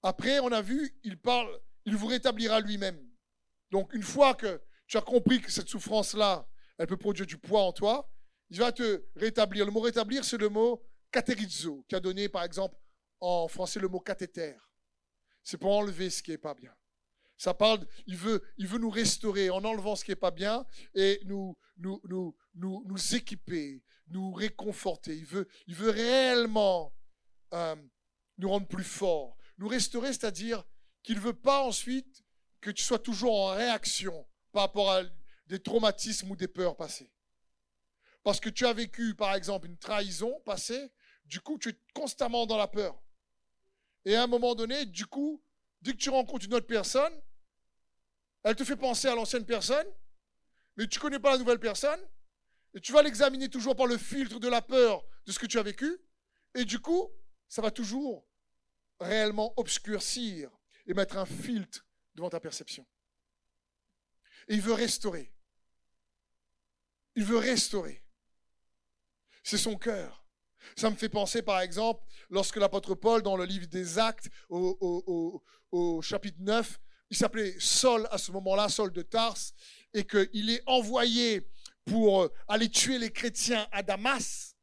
[0.03, 1.51] Après, on a vu, il parle,
[1.85, 3.03] il vous rétablira lui-même.
[3.71, 7.63] Donc, une fois que tu as compris que cette souffrance-là, elle peut produire du poids
[7.63, 8.09] en toi,
[8.51, 9.67] il va te rétablir.
[9.67, 12.77] Le mot rétablir, c'est le mot catérizo, qui a donné, par exemple,
[13.21, 14.57] en français, le mot cathéter.
[15.43, 16.75] C'est pour enlever ce qui n'est pas bien.
[17.38, 20.64] Ça parle, il veut, il veut nous restaurer en enlevant ce qui n'est pas bien
[20.94, 25.16] et nous, nous, nous, nous, nous équiper, nous réconforter.
[25.16, 26.94] Il veut, il veut réellement
[27.53, 27.77] euh,
[28.38, 30.64] nous rendre plus forts, nous restaurer, c'est-à-dire
[31.03, 32.25] qu'il ne veut pas ensuite
[32.61, 35.03] que tu sois toujours en réaction par rapport à
[35.46, 37.12] des traumatismes ou des peurs passées.
[38.22, 40.90] Parce que tu as vécu, par exemple, une trahison passée,
[41.27, 43.01] du coup, tu es constamment dans la peur.
[44.05, 45.42] Et à un moment donné, du coup,
[45.87, 47.12] dès que tu rencontres une autre personne,
[48.42, 49.87] elle te fait penser à l'ancienne personne,
[50.77, 52.01] mais tu ne connais pas la nouvelle personne,
[52.75, 55.59] et tu vas l'examiner toujours par le filtre de la peur de ce que tu
[55.59, 55.96] as vécu,
[56.55, 57.09] et du coup,
[57.49, 58.27] ça va toujours
[58.99, 60.51] réellement obscurcir
[60.87, 62.85] et mettre un filtre devant ta perception.
[64.49, 65.33] Et il veut restaurer.
[67.14, 68.05] Il veut restaurer.
[69.44, 70.26] C'est son cœur.
[70.75, 75.43] Ça me fait penser, par exemple, lorsque l'apôtre Paul, dans le livre des Actes, au,
[76.03, 79.39] chapitre 9, il s'appelait Saul à ce moment-là, Saul de Tars,
[79.95, 81.49] et qu'il est envoyé
[81.85, 84.57] pour aller tuer les chrétiens à Damas.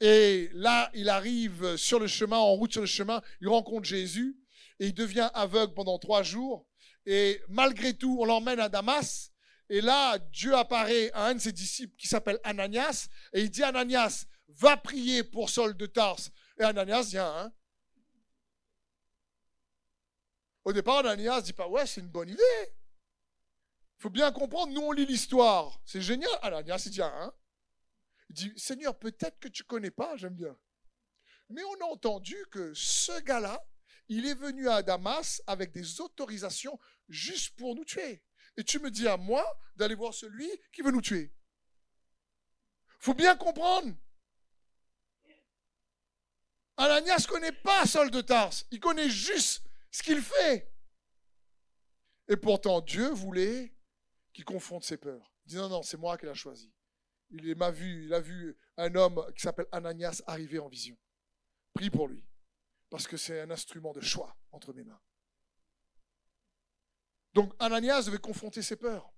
[0.00, 4.36] Et là, il arrive sur le chemin, en route sur le chemin, il rencontre Jésus,
[4.80, 6.66] et il devient aveugle pendant trois jours.
[7.06, 9.30] Et malgré tout, on l'emmène à Damas.
[9.68, 13.08] Et là, Dieu apparaît à un de ses disciples qui s'appelle Ananias.
[13.32, 16.30] Et il dit, Ananias, va prier pour Saul de Tarse.
[16.58, 17.32] Et Ananias vient.
[17.36, 17.52] Hein?
[20.64, 22.72] Au départ, Ananias dit pas, ouais, c'est une bonne idée.
[23.98, 25.80] Il faut bien comprendre, nous on lit l'histoire.
[25.84, 26.30] C'est génial.
[26.42, 27.32] Ananias, il dit, hein?
[28.30, 30.56] Il dit, Seigneur, peut-être que tu connais pas, j'aime bien.
[31.48, 33.64] Mais on a entendu que ce gars-là,
[34.08, 38.22] il est venu à Damas avec des autorisations juste pour nous tuer.
[38.56, 39.44] Et tu me dis à moi
[39.76, 41.32] d'aller voir celui qui veut nous tuer.
[42.98, 43.94] faut bien comprendre.
[46.76, 48.66] Ananias ne connaît pas Saul de Tarse.
[48.70, 50.72] Il connaît juste ce qu'il fait.
[52.28, 53.74] Et pourtant, Dieu voulait
[54.32, 55.32] qu'il confronte ses peurs.
[55.44, 56.72] Il dit non, non, c'est moi qui l'ai choisi.
[57.30, 60.96] Il m'a vu, il a vu un homme qui s'appelle Ananias arriver en vision.
[61.74, 62.24] Prie pour lui
[62.92, 65.00] parce que c'est un instrument de choix entre mes mains.
[67.32, 69.10] Donc Ananias devait confronter ses peurs.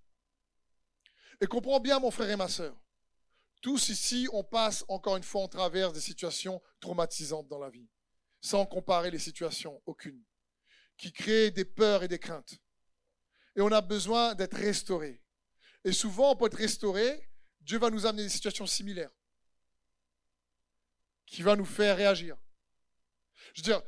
[1.41, 2.81] Et comprends bien, mon frère et ma sœur,
[3.65, 7.89] tous ici, on passe encore une fois, en travers des situations traumatisantes dans la vie,
[8.43, 10.23] sans comparer les situations, aucune,
[10.99, 12.59] qui créent des peurs et des craintes.
[13.57, 15.23] Et on a besoin d'être restauré.
[15.83, 17.27] Et souvent, pour être restauré,
[17.63, 19.11] Dieu va nous amener des situations similaires,
[21.25, 22.37] qui va nous faire réagir.
[23.55, 23.83] Je veux dire,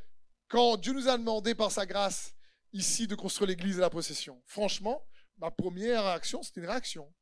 [0.49, 2.35] quand Dieu nous a demandé par sa grâce
[2.73, 7.15] ici de construire l'église et la possession, franchement, ma première réaction, c'était une réaction.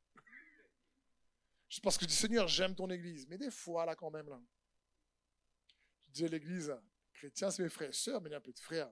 [1.69, 3.27] Juste parce que je dis, Seigneur, j'aime ton église.
[3.27, 4.39] Mais des fois, là, quand même, là.
[6.07, 6.75] Je disais, l'église,
[7.13, 8.91] chrétien, c'est mes frères et sœurs, mais il y a un peu de frères.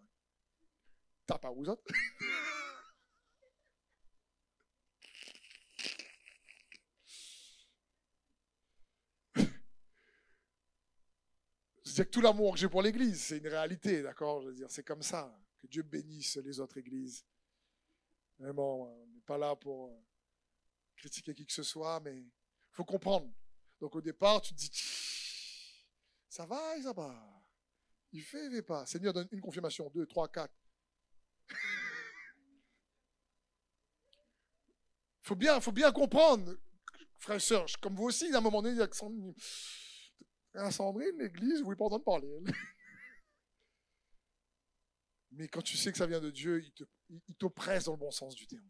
[1.26, 1.84] T'as pas vous autres?
[11.94, 14.42] C'est que tout l'amour que j'ai pour l'Église, c'est une réalité, d'accord?
[14.42, 15.32] Je veux dire, c'est comme ça.
[15.62, 17.24] Que Dieu bénisse les autres églises.
[18.40, 20.04] Vraiment, on n'est pas là pour euh,
[20.96, 22.26] critiquer qui que ce soit, mais
[22.74, 23.32] faut comprendre.
[23.80, 24.70] Donc au départ, tu te dis,
[26.28, 27.16] ça va, ça va.
[28.12, 28.86] Il fait, il fait pas.
[28.86, 30.54] Seigneur donne une confirmation, deux, trois, quatre.
[35.22, 36.56] faut bien, faut bien comprendre,
[37.18, 38.90] frères et sœurs, comme vous aussi, à un moment donné, il y a
[40.66, 42.30] à Sandrine, l'église, vous ne pas entendre parler.
[45.32, 46.64] Mais quand tu sais que ça vient de Dieu,
[47.10, 48.70] il t'oppresse dans le bon sens du terme.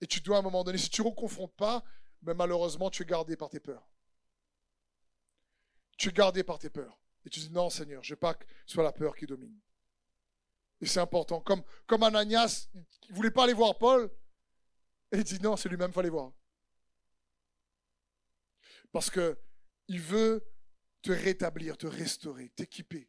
[0.00, 1.84] Et tu dois à un moment donné, si tu ne reconfrontes pas,
[2.22, 3.88] mais malheureusement, tu es gardé par tes peurs.
[5.96, 6.98] Tu es gardé par tes peurs.
[7.24, 9.26] Et tu dis, non Seigneur, je ne veux pas que ce soit la peur qui
[9.26, 9.58] domine.
[10.80, 11.40] Et c'est important.
[11.40, 14.10] Comme, Ananias, il ne voulait pas aller voir Paul.
[15.12, 16.32] Et il dit, non, c'est lui-même qu'il fallait voir.
[18.90, 19.38] Parce que
[19.88, 20.44] il veut
[21.02, 23.08] te rétablir, te restaurer, t'équiper,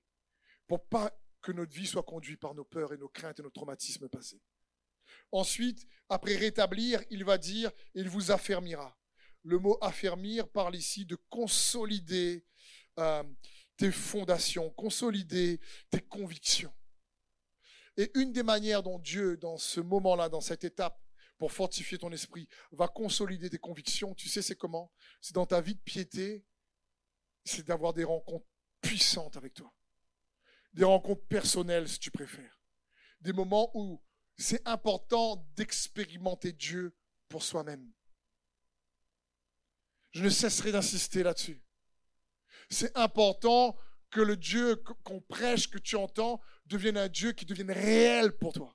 [0.68, 3.50] pour pas que notre vie soit conduite par nos peurs et nos craintes et nos
[3.50, 4.42] traumatismes passés.
[5.32, 8.98] Ensuite, après rétablir, il va dire, il vous affermira.
[9.44, 12.46] Le mot affermir parle ici de consolider
[13.00, 13.24] euh,
[13.78, 16.74] tes fondations, consolider tes convictions.
[17.98, 21.00] Et une des manières dont Dieu, dans ce moment-là, dans cette étape,
[21.38, 24.92] pour fortifier ton esprit, va consolider tes convictions, tu sais c'est comment?
[25.20, 26.46] C'est dans ta vie de piété,
[27.44, 28.48] c'est d'avoir des rencontres
[28.82, 29.74] puissantes avec toi.
[30.74, 32.62] Des rencontres personnelles, si tu préfères.
[33.20, 34.02] Des moments où
[34.38, 36.96] c'est important d'expérimenter Dieu
[37.28, 37.92] pour soi-même.
[40.14, 41.62] Je ne cesserai d'insister là-dessus.
[42.70, 43.78] C'est important
[44.10, 48.54] que le Dieu qu'on prêche, que tu entends, devienne un Dieu qui devienne réel pour
[48.54, 48.74] toi.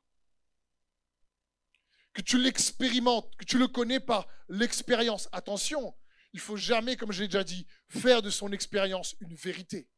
[2.18, 5.28] que tu l'expérimentes, que tu le connais par l'expérience.
[5.30, 5.94] Attention,
[6.32, 9.88] il faut jamais, comme je l'ai déjà dit, faire de son expérience une vérité.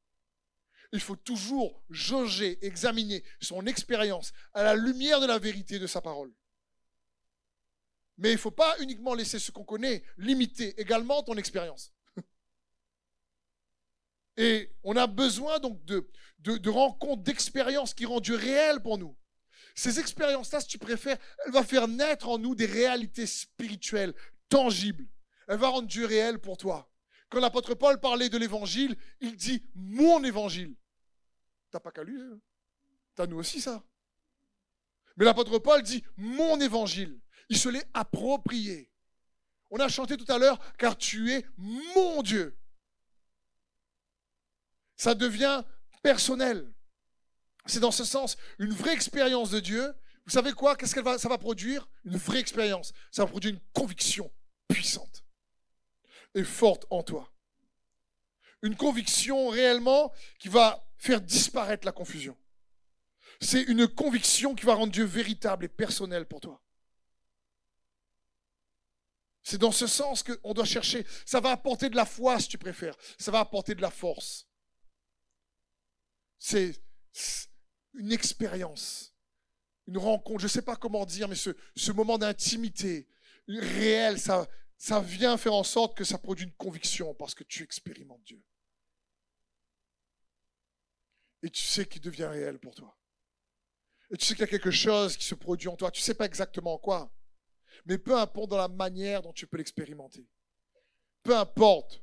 [0.93, 6.03] Il faut toujours jauger, examiner son expérience à la lumière de la vérité de sa
[6.03, 6.31] parole.
[8.21, 11.91] Mais il ne faut pas uniquement laisser ce qu'on connaît limiter également ton expérience.
[14.37, 19.17] Et on a besoin donc de, rencontres, d'expériences qui rendent Dieu réel pour nous.
[19.75, 21.17] Ces expériences-là, si tu préfères,
[21.47, 24.13] elles vont faire naître en nous des réalités spirituelles,
[24.51, 25.09] tangibles.
[25.49, 26.93] Elle va rendre Dieu réel pour toi.
[27.31, 30.77] Quand l'apôtre Paul parlait de l'évangile, il dit mon évangile.
[31.71, 32.21] T'as pas qu'à lui.
[32.21, 32.39] Hein.
[33.15, 33.83] T'as nous aussi ça.
[35.17, 37.19] Mais l'apôtre Paul dit mon évangile.
[37.51, 38.91] Il se l'est approprié.
[39.71, 42.57] On a chanté tout à l'heure, car tu es mon Dieu.
[44.97, 45.63] Ça devient
[46.03, 46.73] personnel.
[47.67, 49.95] C'est dans ce sens une vraie expérience de Dieu.
[50.25, 50.77] Vous savez quoi?
[50.77, 51.89] Qu'est-ce que ça va produire?
[52.05, 52.93] Une vraie expérience.
[53.11, 54.33] Ça va produire une conviction
[54.69, 55.25] puissante
[56.35, 57.33] et forte en toi.
[58.63, 62.37] Une conviction réellement qui va faire disparaître la confusion.
[63.41, 66.63] C'est une conviction qui va rendre Dieu véritable et personnel pour toi.
[69.51, 71.05] C'est dans ce sens qu'on doit chercher.
[71.27, 72.95] Ça va apporter de la foi, si tu préfères.
[73.19, 74.47] Ça va apporter de la force.
[76.39, 76.81] C'est
[77.95, 79.13] une expérience,
[79.89, 83.09] une rencontre, je ne sais pas comment dire, mais ce, moment d'intimité
[83.49, 84.49] réel, ça,
[84.79, 88.41] ça vient faire en sorte que ça produit une conviction parce que tu expérimentes Dieu.
[91.43, 92.97] Et tu sais qu'il devient réel pour toi.
[94.13, 95.91] Et tu sais qu'il y a quelque chose qui se produit en toi.
[95.91, 97.13] Tu ne sais pas exactement quoi.
[97.87, 100.27] Mais peu importe dans la manière dont tu peux l'expérimenter.
[101.23, 102.03] Peu importe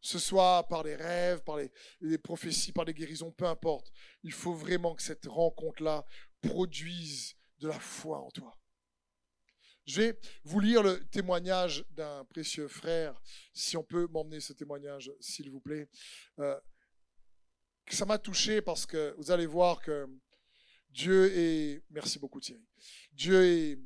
[0.00, 1.56] ce soit par les rêves, par
[2.00, 3.92] les, prophéties, par les guérisons, peu importe.
[4.22, 6.04] Il faut vraiment que cette rencontre-là
[6.40, 8.56] produise de la foi en toi.
[9.86, 13.20] Je vais vous lire le témoignage d'un précieux frère.
[13.52, 15.88] Si on peut m'emmener ce témoignage, s'il vous plaît.
[16.38, 16.58] Euh,
[17.90, 20.06] ça m'a touché parce que vous allez voir que
[20.90, 21.82] Dieu est...
[21.88, 22.68] Merci beaucoup Thierry.
[23.12, 23.78] Dieu est,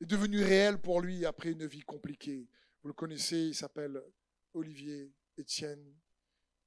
[0.00, 2.48] est devenu réel pour lui après une vie compliquée.
[2.82, 4.00] Vous le connaissez, il s'appelle
[4.54, 5.94] Olivier, Étienne,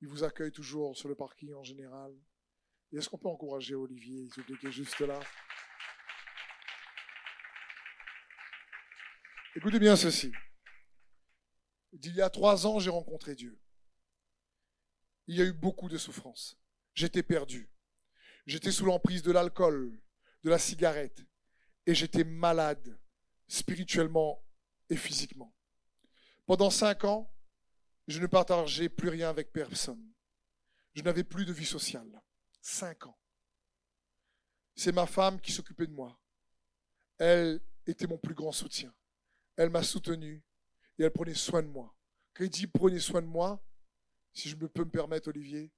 [0.01, 2.13] il vous accueille toujours sur le parking en général.
[2.93, 5.19] est-ce qu'on peut encourager Olivier, s'il vous plaît, juste là
[9.55, 10.31] Écoutez bien ceci.
[11.91, 13.59] Il y a trois ans, j'ai rencontré Dieu.
[15.27, 16.57] Il y a eu beaucoup de souffrances.
[16.93, 17.69] J'étais perdu.
[18.45, 19.99] J'étais sous l'emprise de l'alcool,
[20.43, 21.21] de la cigarette,
[21.85, 22.99] et j'étais malade,
[23.49, 24.41] spirituellement
[24.89, 25.53] et physiquement.
[26.45, 27.29] Pendant cinq ans,
[28.07, 30.03] je ne partageais plus rien avec personne.
[30.93, 32.21] Je n'avais plus de vie sociale.
[32.61, 33.17] Cinq ans.
[34.75, 36.17] C'est ma femme qui s'occupait de moi.
[37.17, 38.93] Elle était mon plus grand soutien.
[39.57, 40.43] Elle m'a soutenu
[40.97, 41.93] et elle prenait soin de moi.
[42.33, 43.61] Quand il dit prenez soin de moi,
[44.31, 45.71] si je me peux me permettre, Olivier,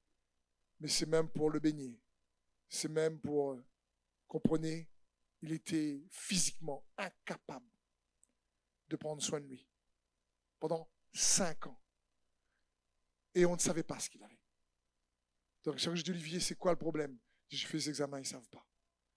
[0.80, 2.00] mais c'est même pour le baigner.
[2.70, 3.66] C'est même pour, euh,
[4.28, 4.91] comprenez,
[5.42, 7.70] il était physiquement incapable
[8.90, 9.68] de prendre soin de lui.
[10.60, 11.82] Pendant cinq ans.
[13.34, 14.40] Et on ne savait pas ce qu'il avait.
[15.64, 17.18] Donc, chaque je dis, Olivier, c'est quoi le problème?
[17.50, 18.68] J'ai fait les examens, ils ne savent pas.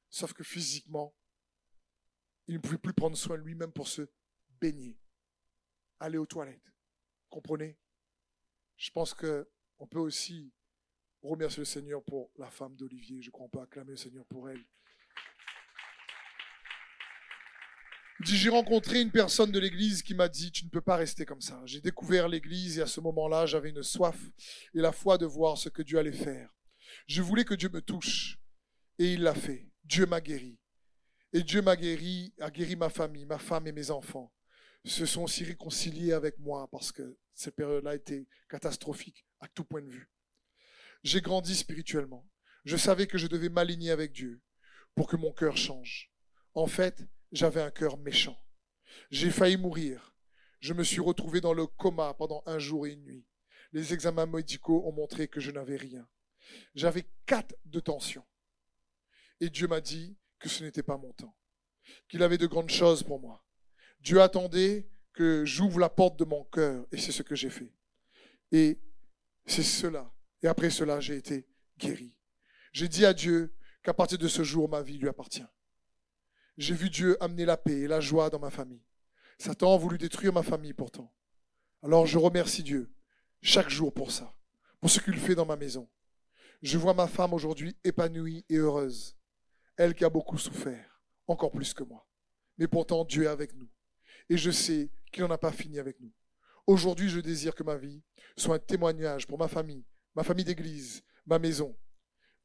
[0.08, 1.14] Sauf que physiquement,
[2.46, 4.02] il ne pouvait plus prendre soin de lui-même pour se
[4.60, 4.98] baigner,
[5.98, 6.72] aller aux toilettes.
[7.28, 7.78] Comprenez?
[8.76, 10.52] Je pense qu'on peut aussi
[11.22, 13.22] remercier le Seigneur pour la femme d'Olivier.
[13.22, 14.64] Je crois qu'on peut acclamer le Seigneur pour elle.
[18.20, 21.40] J'ai rencontré une personne de l'église qui m'a dit, tu ne peux pas rester comme
[21.40, 21.60] ça.
[21.66, 24.16] J'ai découvert l'église et à ce moment-là, j'avais une soif
[24.74, 26.54] et la foi de voir ce que Dieu allait faire.
[27.06, 28.38] Je voulais que Dieu me touche
[28.98, 29.68] et il l'a fait.
[29.84, 30.58] Dieu m'a guéri.
[31.32, 34.32] Et Dieu m'a guéri, a guéri ma famille, ma femme et mes enfants.
[34.84, 39.82] Se sont aussi réconciliés avec moi parce que cette période-là était catastrophique à tout point
[39.82, 40.10] de vue.
[41.02, 42.28] J'ai grandi spirituellement.
[42.64, 44.40] Je savais que je devais m'aligner avec Dieu
[44.94, 46.12] pour que mon cœur change.
[46.54, 47.04] En fait,
[47.34, 48.40] j'avais un cœur méchant.
[49.10, 50.14] J'ai failli mourir.
[50.60, 53.26] Je me suis retrouvé dans le coma pendant un jour et une nuit.
[53.72, 56.08] Les examens médicaux ont montré que je n'avais rien.
[56.74, 58.24] J'avais quatre de tension.
[59.40, 61.36] Et Dieu m'a dit que ce n'était pas mon temps,
[62.08, 63.44] qu'il avait de grandes choses pour moi.
[64.00, 67.72] Dieu attendait que j'ouvre la porte de mon cœur, et c'est ce que j'ai fait.
[68.52, 68.78] Et
[69.44, 70.12] c'est cela.
[70.42, 71.46] Et après cela, j'ai été
[71.78, 72.14] guéri.
[72.72, 75.46] J'ai dit à Dieu qu'à partir de ce jour, ma vie lui appartient.
[76.56, 78.84] J'ai vu Dieu amener la paix et la joie dans ma famille.
[79.38, 81.12] Satan a voulu détruire ma famille pourtant.
[81.82, 82.94] Alors je remercie Dieu
[83.42, 84.34] chaque jour pour ça,
[84.80, 85.88] pour ce qu'il fait dans ma maison.
[86.62, 89.16] Je vois ma femme aujourd'hui épanouie et heureuse.
[89.76, 92.08] Elle qui a beaucoup souffert, encore plus que moi.
[92.56, 93.68] Mais pourtant, Dieu est avec nous.
[94.30, 96.12] Et je sais qu'il n'en a pas fini avec nous.
[96.66, 98.02] Aujourd'hui, je désire que ma vie
[98.36, 99.84] soit un témoignage pour ma famille,
[100.14, 101.76] ma famille d'église, ma maison.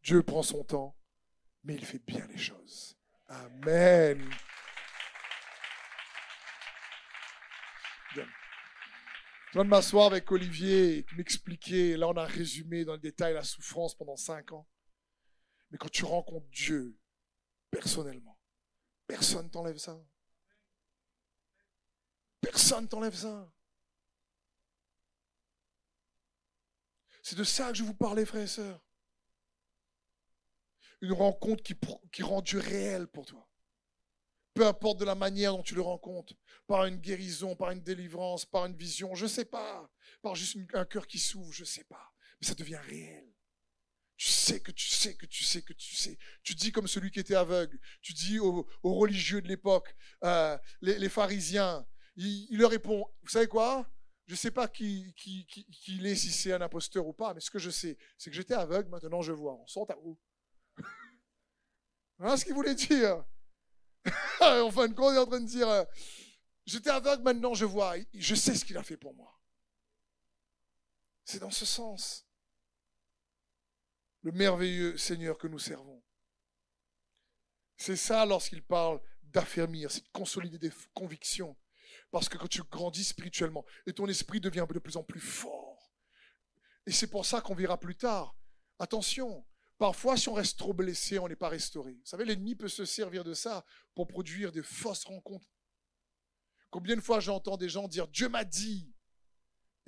[0.03, 0.97] Dieu prend son temps,
[1.63, 2.98] mais il fait bien les choses.
[3.29, 4.27] Amen.
[8.15, 8.21] Je
[9.53, 11.95] viens de m'asseoir avec Olivier et m'expliquer.
[11.95, 14.67] Là, on a résumé dans le détail la souffrance pendant cinq ans.
[15.69, 16.97] Mais quand tu rencontres Dieu
[17.69, 18.39] personnellement,
[19.07, 19.99] personne t'enlève ça.
[22.41, 23.51] Personne t'enlève ça.
[27.21, 28.81] C'est de ça que je vous parlais, frères et sœurs.
[31.01, 31.75] Une rencontre qui,
[32.11, 33.47] qui rend Dieu réel pour toi.
[34.53, 36.33] Peu importe de la manière dont tu le rencontres,
[36.67, 39.89] par une guérison, par une délivrance, par une vision, je ne sais pas,
[40.21, 42.13] par juste un cœur qui s'ouvre, je ne sais pas.
[42.41, 43.25] Mais ça devient réel.
[44.17, 46.17] Tu sais que tu sais que tu sais que tu sais.
[46.43, 47.79] Tu dis comme celui qui était aveugle.
[48.01, 49.95] Tu dis aux, religieux de l'époque,
[50.25, 51.87] euh, les, pharisiens,
[52.17, 53.89] il, leur répond, vous savez quoi?
[54.25, 55.15] Je ne sais pas qui,
[55.87, 58.35] il est, si c'est un imposteur ou pas, mais ce que je sais, c'est que
[58.35, 59.53] j'étais aveugle, maintenant je vois.
[59.53, 60.19] On sort à où
[62.19, 63.23] Voilà ce qu'il voulait dire.
[64.41, 65.85] en fin de compte, il est en train de dire, euh,
[66.65, 67.95] j'étais aveugle, maintenant je vois.
[68.13, 69.39] Je sais ce qu'il a fait pour moi.
[71.23, 72.27] C'est dans ce sens.
[74.21, 76.03] Le merveilleux Seigneur que nous servons.
[77.77, 81.55] C'est ça lorsqu'il parle d'affermir, c'est de consolider des convictions.
[82.11, 85.93] Parce que quand tu grandis spirituellement, et ton esprit devient de plus en plus fort.
[86.85, 88.35] Et c'est pour ça qu'on verra plus tard.
[88.79, 89.45] Attention,
[89.79, 91.93] Parfois, si on reste trop blessé, on n'est pas restauré.
[91.93, 93.65] Vous savez, l'ennemi peut se servir de ça
[93.95, 95.47] pour produire des fausses rencontres.
[96.69, 98.93] Combien de fois j'entends des gens dire Dieu m'a dit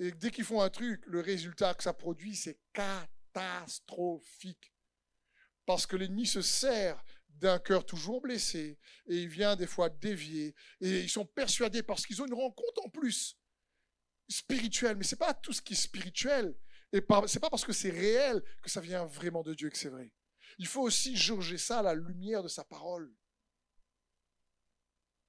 [0.00, 4.72] Et dès qu'ils font un truc, le résultat que ça produit, c'est catastrophique.
[5.66, 10.54] Parce que l'ennemi se sert d'un cœur toujours blessé et il vient des fois dévier.
[10.80, 13.38] Et ils sont persuadés parce qu'ils ont une rencontre en plus
[14.26, 14.96] spirituelle.
[14.96, 16.56] Mais ce n'est pas tout ce qui est spirituel
[16.92, 19.78] et ce n'est pas parce que c'est réel que ça vient vraiment de Dieu que
[19.78, 20.12] c'est vrai.
[20.58, 23.14] Il faut aussi jauger ça à la lumière de sa parole.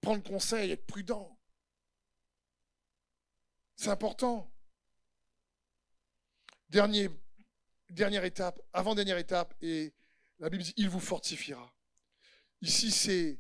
[0.02, 1.40] Prendre conseil, être prudent.
[3.78, 4.54] C'est important.
[6.68, 7.10] Dernier,
[7.90, 9.94] dernière étape, avant-dernière étape, et
[10.40, 11.74] la Bible dit, il vous fortifiera.
[12.62, 13.40] Ici, c'est,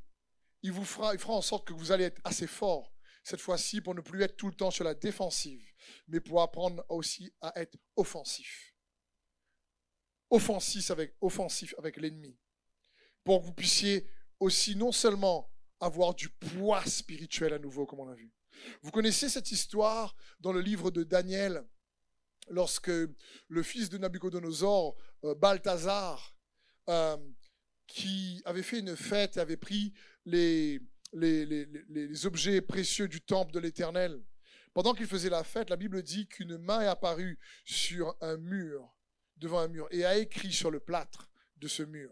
[0.61, 2.92] il vous fera, il fera en sorte que vous allez être assez fort
[3.23, 5.65] cette fois-ci pour ne plus être tout le temps sur la défensive,
[6.07, 8.75] mais pour apprendre aussi à être offensif.
[10.29, 12.37] Offensif avec, l'ennemi.
[13.23, 14.09] Pour que vous puissiez
[14.39, 15.49] aussi non seulement
[15.79, 18.31] avoir du poids spirituel à nouveau, comme on l'a vu.
[18.81, 21.65] Vous connaissez cette histoire dans le livre de Daniel,
[22.49, 26.35] lorsque le fils de Nabucodonosor, euh, Balthazar,
[26.89, 27.17] euh,
[27.87, 29.93] qui avait fait une fête et avait pris
[30.25, 30.81] les,
[31.13, 34.21] les, objets précieux du temple de l'Éternel.
[34.73, 38.95] Pendant qu'il faisait la fête, la Bible dit qu'une main est apparue sur un mur,
[39.37, 42.11] devant un mur, et a écrit sur le plâtre de ce mur.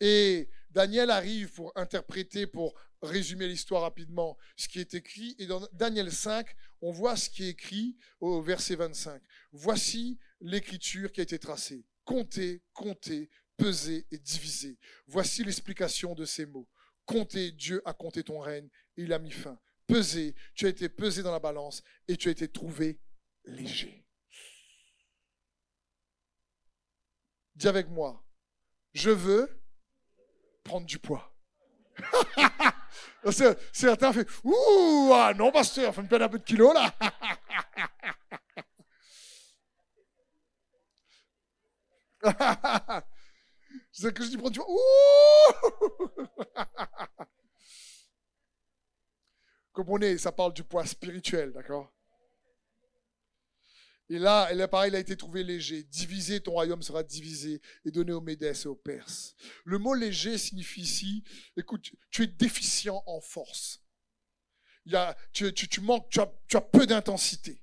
[0.00, 5.34] Et Daniel arrive pour interpréter, pour résumer l'histoire rapidement, ce qui est écrit.
[5.38, 6.46] Et dans Daniel 5,
[6.80, 9.22] on voit ce qui est écrit au verset 25.
[9.52, 11.84] Voici l'écriture qui a été tracée.
[12.04, 14.78] Comptez, comptez, pesez et divisez.
[15.06, 16.68] Voici l'explication de ces mots.
[17.06, 19.58] Compter, Dieu a compté ton règne, il a mis fin.
[19.86, 23.00] Peser, tu as été pesé dans la balance et tu as été trouvé
[23.44, 24.06] léger.
[27.54, 28.24] Dis avec moi,
[28.94, 29.62] je veux
[30.64, 31.36] prendre du poids.
[33.72, 36.94] Certains font Ouh, ah non, pasteur, faut me perdre un peu de kilos là.
[43.92, 44.50] C'est que je dis poids.
[44.50, 44.72] Ouh
[49.72, 51.92] Comprenez, ça parle du poids spirituel, d'accord?
[54.08, 55.84] Et là, là, il a été trouvé léger.
[55.84, 59.34] Divisé, ton royaume sera divisé et donné aux Médès et aux Perses.
[59.64, 61.24] Le mot léger signifie ici,
[61.56, 63.82] écoute, tu es déficient en force.
[65.32, 67.62] Tu, tu, tu, manques, tu tu as peu d'intensité.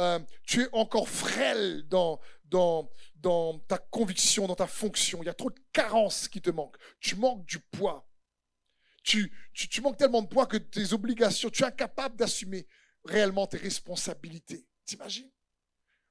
[0.00, 2.18] Euh, tu es encore frêle dans,
[3.68, 5.22] ta conviction, dans ta fonction.
[5.22, 6.78] Il y a trop de carences qui te manquent.
[7.00, 8.10] Tu manques du poids
[9.02, 12.66] tu, manques tellement de poids que tes obligations, tu es incapable d'assumer
[13.04, 14.66] réellement tes responsabilités.
[14.84, 15.30] T'imagines?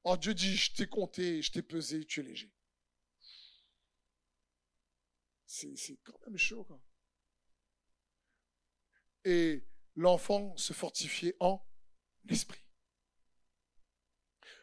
[0.03, 2.51] Oh, Dieu dit, je t'ai compté, je t'ai pesé, tu es léger.
[5.45, 6.67] C'est quand même chaud.
[9.25, 9.65] Et
[9.95, 11.63] l'enfant se fortifiait en
[12.29, 12.68] esprit.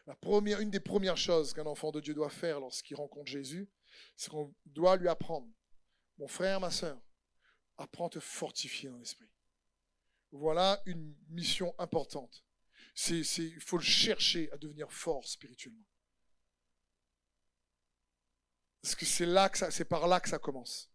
[0.07, 3.69] Une des premières choses qu'un enfant de Dieu doit faire lorsqu'il rencontre Jésus,
[4.15, 5.47] c'est qu'on doit lui apprendre,
[6.17, 6.99] mon frère, ma soeur,
[7.77, 9.29] apprends à te fortifier dans l'esprit.
[10.31, 12.43] voilà une mission importante.
[13.09, 15.85] Il faut le chercher à devenir fort spirituellement.
[18.81, 20.89] Parce que c'est que c'est par là que ça commence.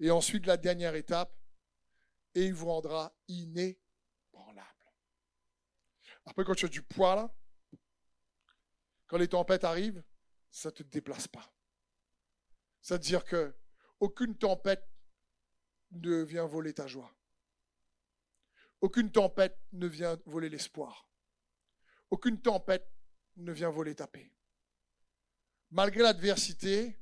[0.00, 1.34] Et ensuite, la dernière étape,
[2.34, 3.78] et il vous rendra inébranlable.
[6.26, 7.34] Après, quand tu as du poids là,
[9.08, 10.04] quand les tempêtes arrivent,
[10.50, 11.52] ça ne te déplace pas.
[12.80, 13.54] C'est-à-dire que
[13.98, 14.88] aucune tempête
[15.90, 17.12] ne vient voler ta joie.
[18.80, 21.10] Aucune tempête ne vient voler l'espoir.
[22.10, 22.88] Aucune tempête
[23.36, 24.32] ne vient voler ta paix.
[25.70, 26.96] Malgré l'adversité,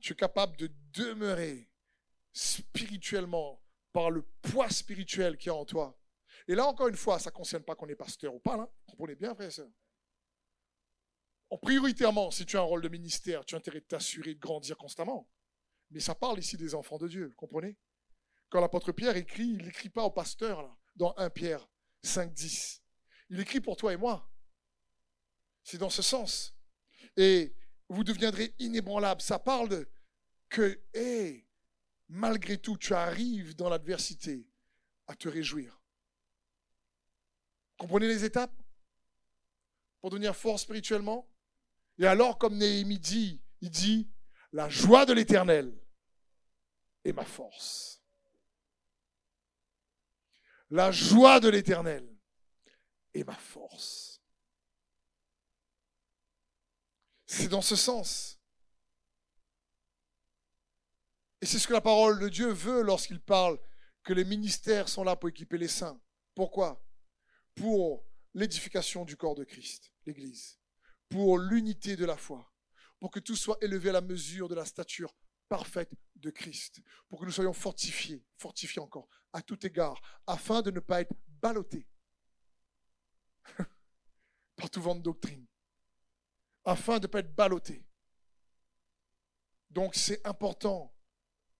[0.00, 1.70] tu es capable de demeurer
[2.32, 3.62] spirituellement
[3.92, 5.98] par le poids spirituel qui est en toi.
[6.48, 8.68] Et là, encore une fois, ça ne concerne pas qu'on est pasteur ou pas, là.
[8.86, 9.70] comprenez bien, frère et sœur?
[11.50, 14.40] En prioritairement, si tu as un rôle de ministère, tu as intérêt de t'assurer de
[14.40, 15.28] grandir constamment.
[15.90, 17.78] Mais ça parle ici des enfants de Dieu, comprenez?
[18.48, 21.68] Quand l'apôtre Pierre écrit, il n'écrit pas au pasteur, là, dans 1 Pierre
[22.02, 22.82] 5, 10.
[23.30, 24.30] Il écrit pour toi et moi.
[25.62, 26.56] C'est dans ce sens.
[27.16, 27.54] Et
[27.88, 29.20] vous deviendrez inébranlable.
[29.20, 29.88] Ça parle de
[30.48, 30.80] que,
[32.08, 34.48] malgré tout, tu arrives dans l'adversité
[35.06, 35.80] à te réjouir.
[37.76, 38.54] Comprenez les étapes?
[40.00, 41.28] Pour devenir fort spirituellement
[41.98, 44.10] Et alors, comme Néhémie dit, il dit,
[44.52, 45.72] la joie de l'éternel
[47.04, 48.02] est ma force.
[50.70, 52.08] La joie de l'éternel
[53.12, 54.20] est ma force.
[57.26, 58.40] C'est dans ce sens.
[61.40, 63.58] Et c'est ce que la parole de Dieu veut lorsqu'il parle
[64.02, 66.00] que les ministères sont là pour équiper les saints.
[66.34, 66.84] Pourquoi?
[67.54, 70.58] Pour l'édification du corps de Christ, l'Église,
[71.14, 72.52] pour l'unité de la foi,
[72.98, 75.14] pour que tout soit élevé à la mesure de la stature
[75.48, 80.72] parfaite de Christ, pour que nous soyons fortifiés, fortifiés encore, à tout égard, afin de
[80.72, 81.86] ne pas être ballottés
[84.56, 85.46] par tout vent de doctrine,
[86.64, 87.86] afin de ne pas être ballottés.
[89.70, 90.92] Donc c'est important,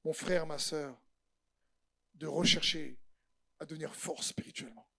[0.02, 1.00] mon frère, ma soeur,
[2.14, 2.98] de rechercher
[3.60, 4.90] à devenir fort spirituellement.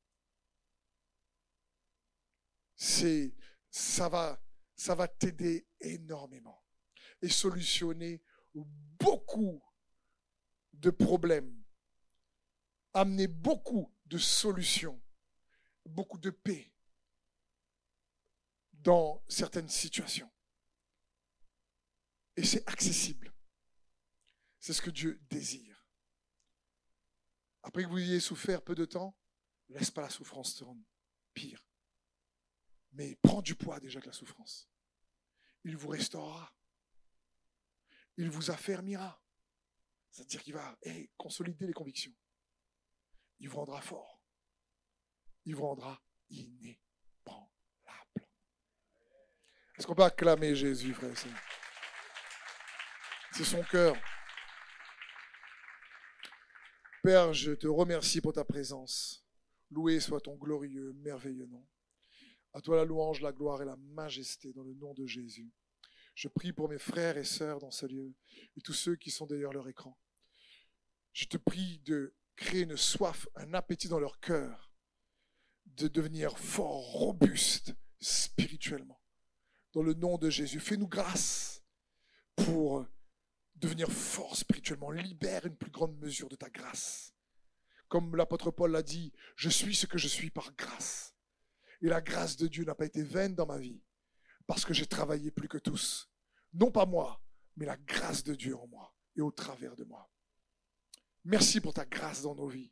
[2.77, 4.39] Ça va,
[4.75, 6.63] ça va t'aider énormément
[7.21, 8.21] et solutionner
[8.53, 9.63] beaucoup
[10.73, 11.63] de problèmes,
[12.93, 15.01] amener beaucoup de solutions,
[15.85, 16.71] beaucoup de paix
[18.73, 20.31] dans certaines situations.
[22.35, 23.33] Et c'est accessible.
[24.59, 25.87] C'est ce que Dieu désire.
[27.63, 29.17] Après que vous ayez souffert peu de temps,
[29.69, 30.83] laisse pas la souffrance te rendre
[31.33, 31.64] pire.
[32.95, 34.69] Mais prends du poids déjà de la souffrance.
[35.63, 36.55] Il vous restaurera
[38.17, 39.21] il vous affermira.
[40.11, 40.77] C'est-à-dire qu'il va
[41.17, 42.13] consolider les convictions.
[43.39, 44.21] Il vous rendra fort.
[45.43, 46.79] Il vous rendra inébranlable.
[49.77, 51.29] Est-ce qu'on peut acclamer Jésus, frère et
[53.33, 53.95] C'est son cœur.
[57.03, 59.23] Père, je te remercie pour ta présence.
[59.69, 61.67] Loué soit ton glorieux, merveilleux nom.
[62.55, 65.51] À toi la louange, la gloire et la majesté dans le nom de Jésus.
[66.15, 68.13] Je prie pour mes frères et sœurs dans ce lieu
[68.55, 69.99] et tous ceux qui sont derrière leur écran.
[71.11, 74.71] Je te prie de créer une soif, un appétit dans leur cœur,
[75.65, 79.01] de devenir fort, robuste spirituellement.
[79.73, 81.61] Dans le nom de Jésus, fais-nous grâce
[82.37, 82.85] pour
[83.55, 84.91] devenir fort spirituellement.
[84.91, 87.13] Libère une plus grande mesure de ta grâce.
[87.89, 91.14] Comme l'apôtre Paul l'a dit, je suis ce que je suis par grâce.
[91.81, 93.81] Et la grâce de Dieu n'a pas été vaine dans ma vie
[94.47, 96.09] parce que j'ai travaillé plus que tous.
[96.53, 97.21] Non pas moi,
[97.57, 100.09] mais la grâce de Dieu en moi et au travers de moi.
[101.23, 102.71] Merci pour ta grâce dans nos vies.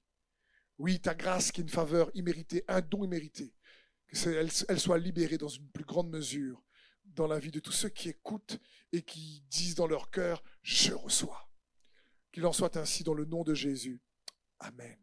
[0.77, 3.53] Oui, ta grâce qui est une faveur imméritée, un don immérité.
[4.07, 6.63] Que elle soit libérée dans une plus grande mesure
[7.03, 8.59] dans la vie de tous ceux qui écoutent
[8.91, 11.49] et qui disent dans leur cœur, je reçois.
[12.31, 14.01] Qu'il en soit ainsi dans le nom de Jésus.
[14.59, 15.02] Amen.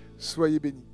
[0.21, 0.90] Soyez bénis.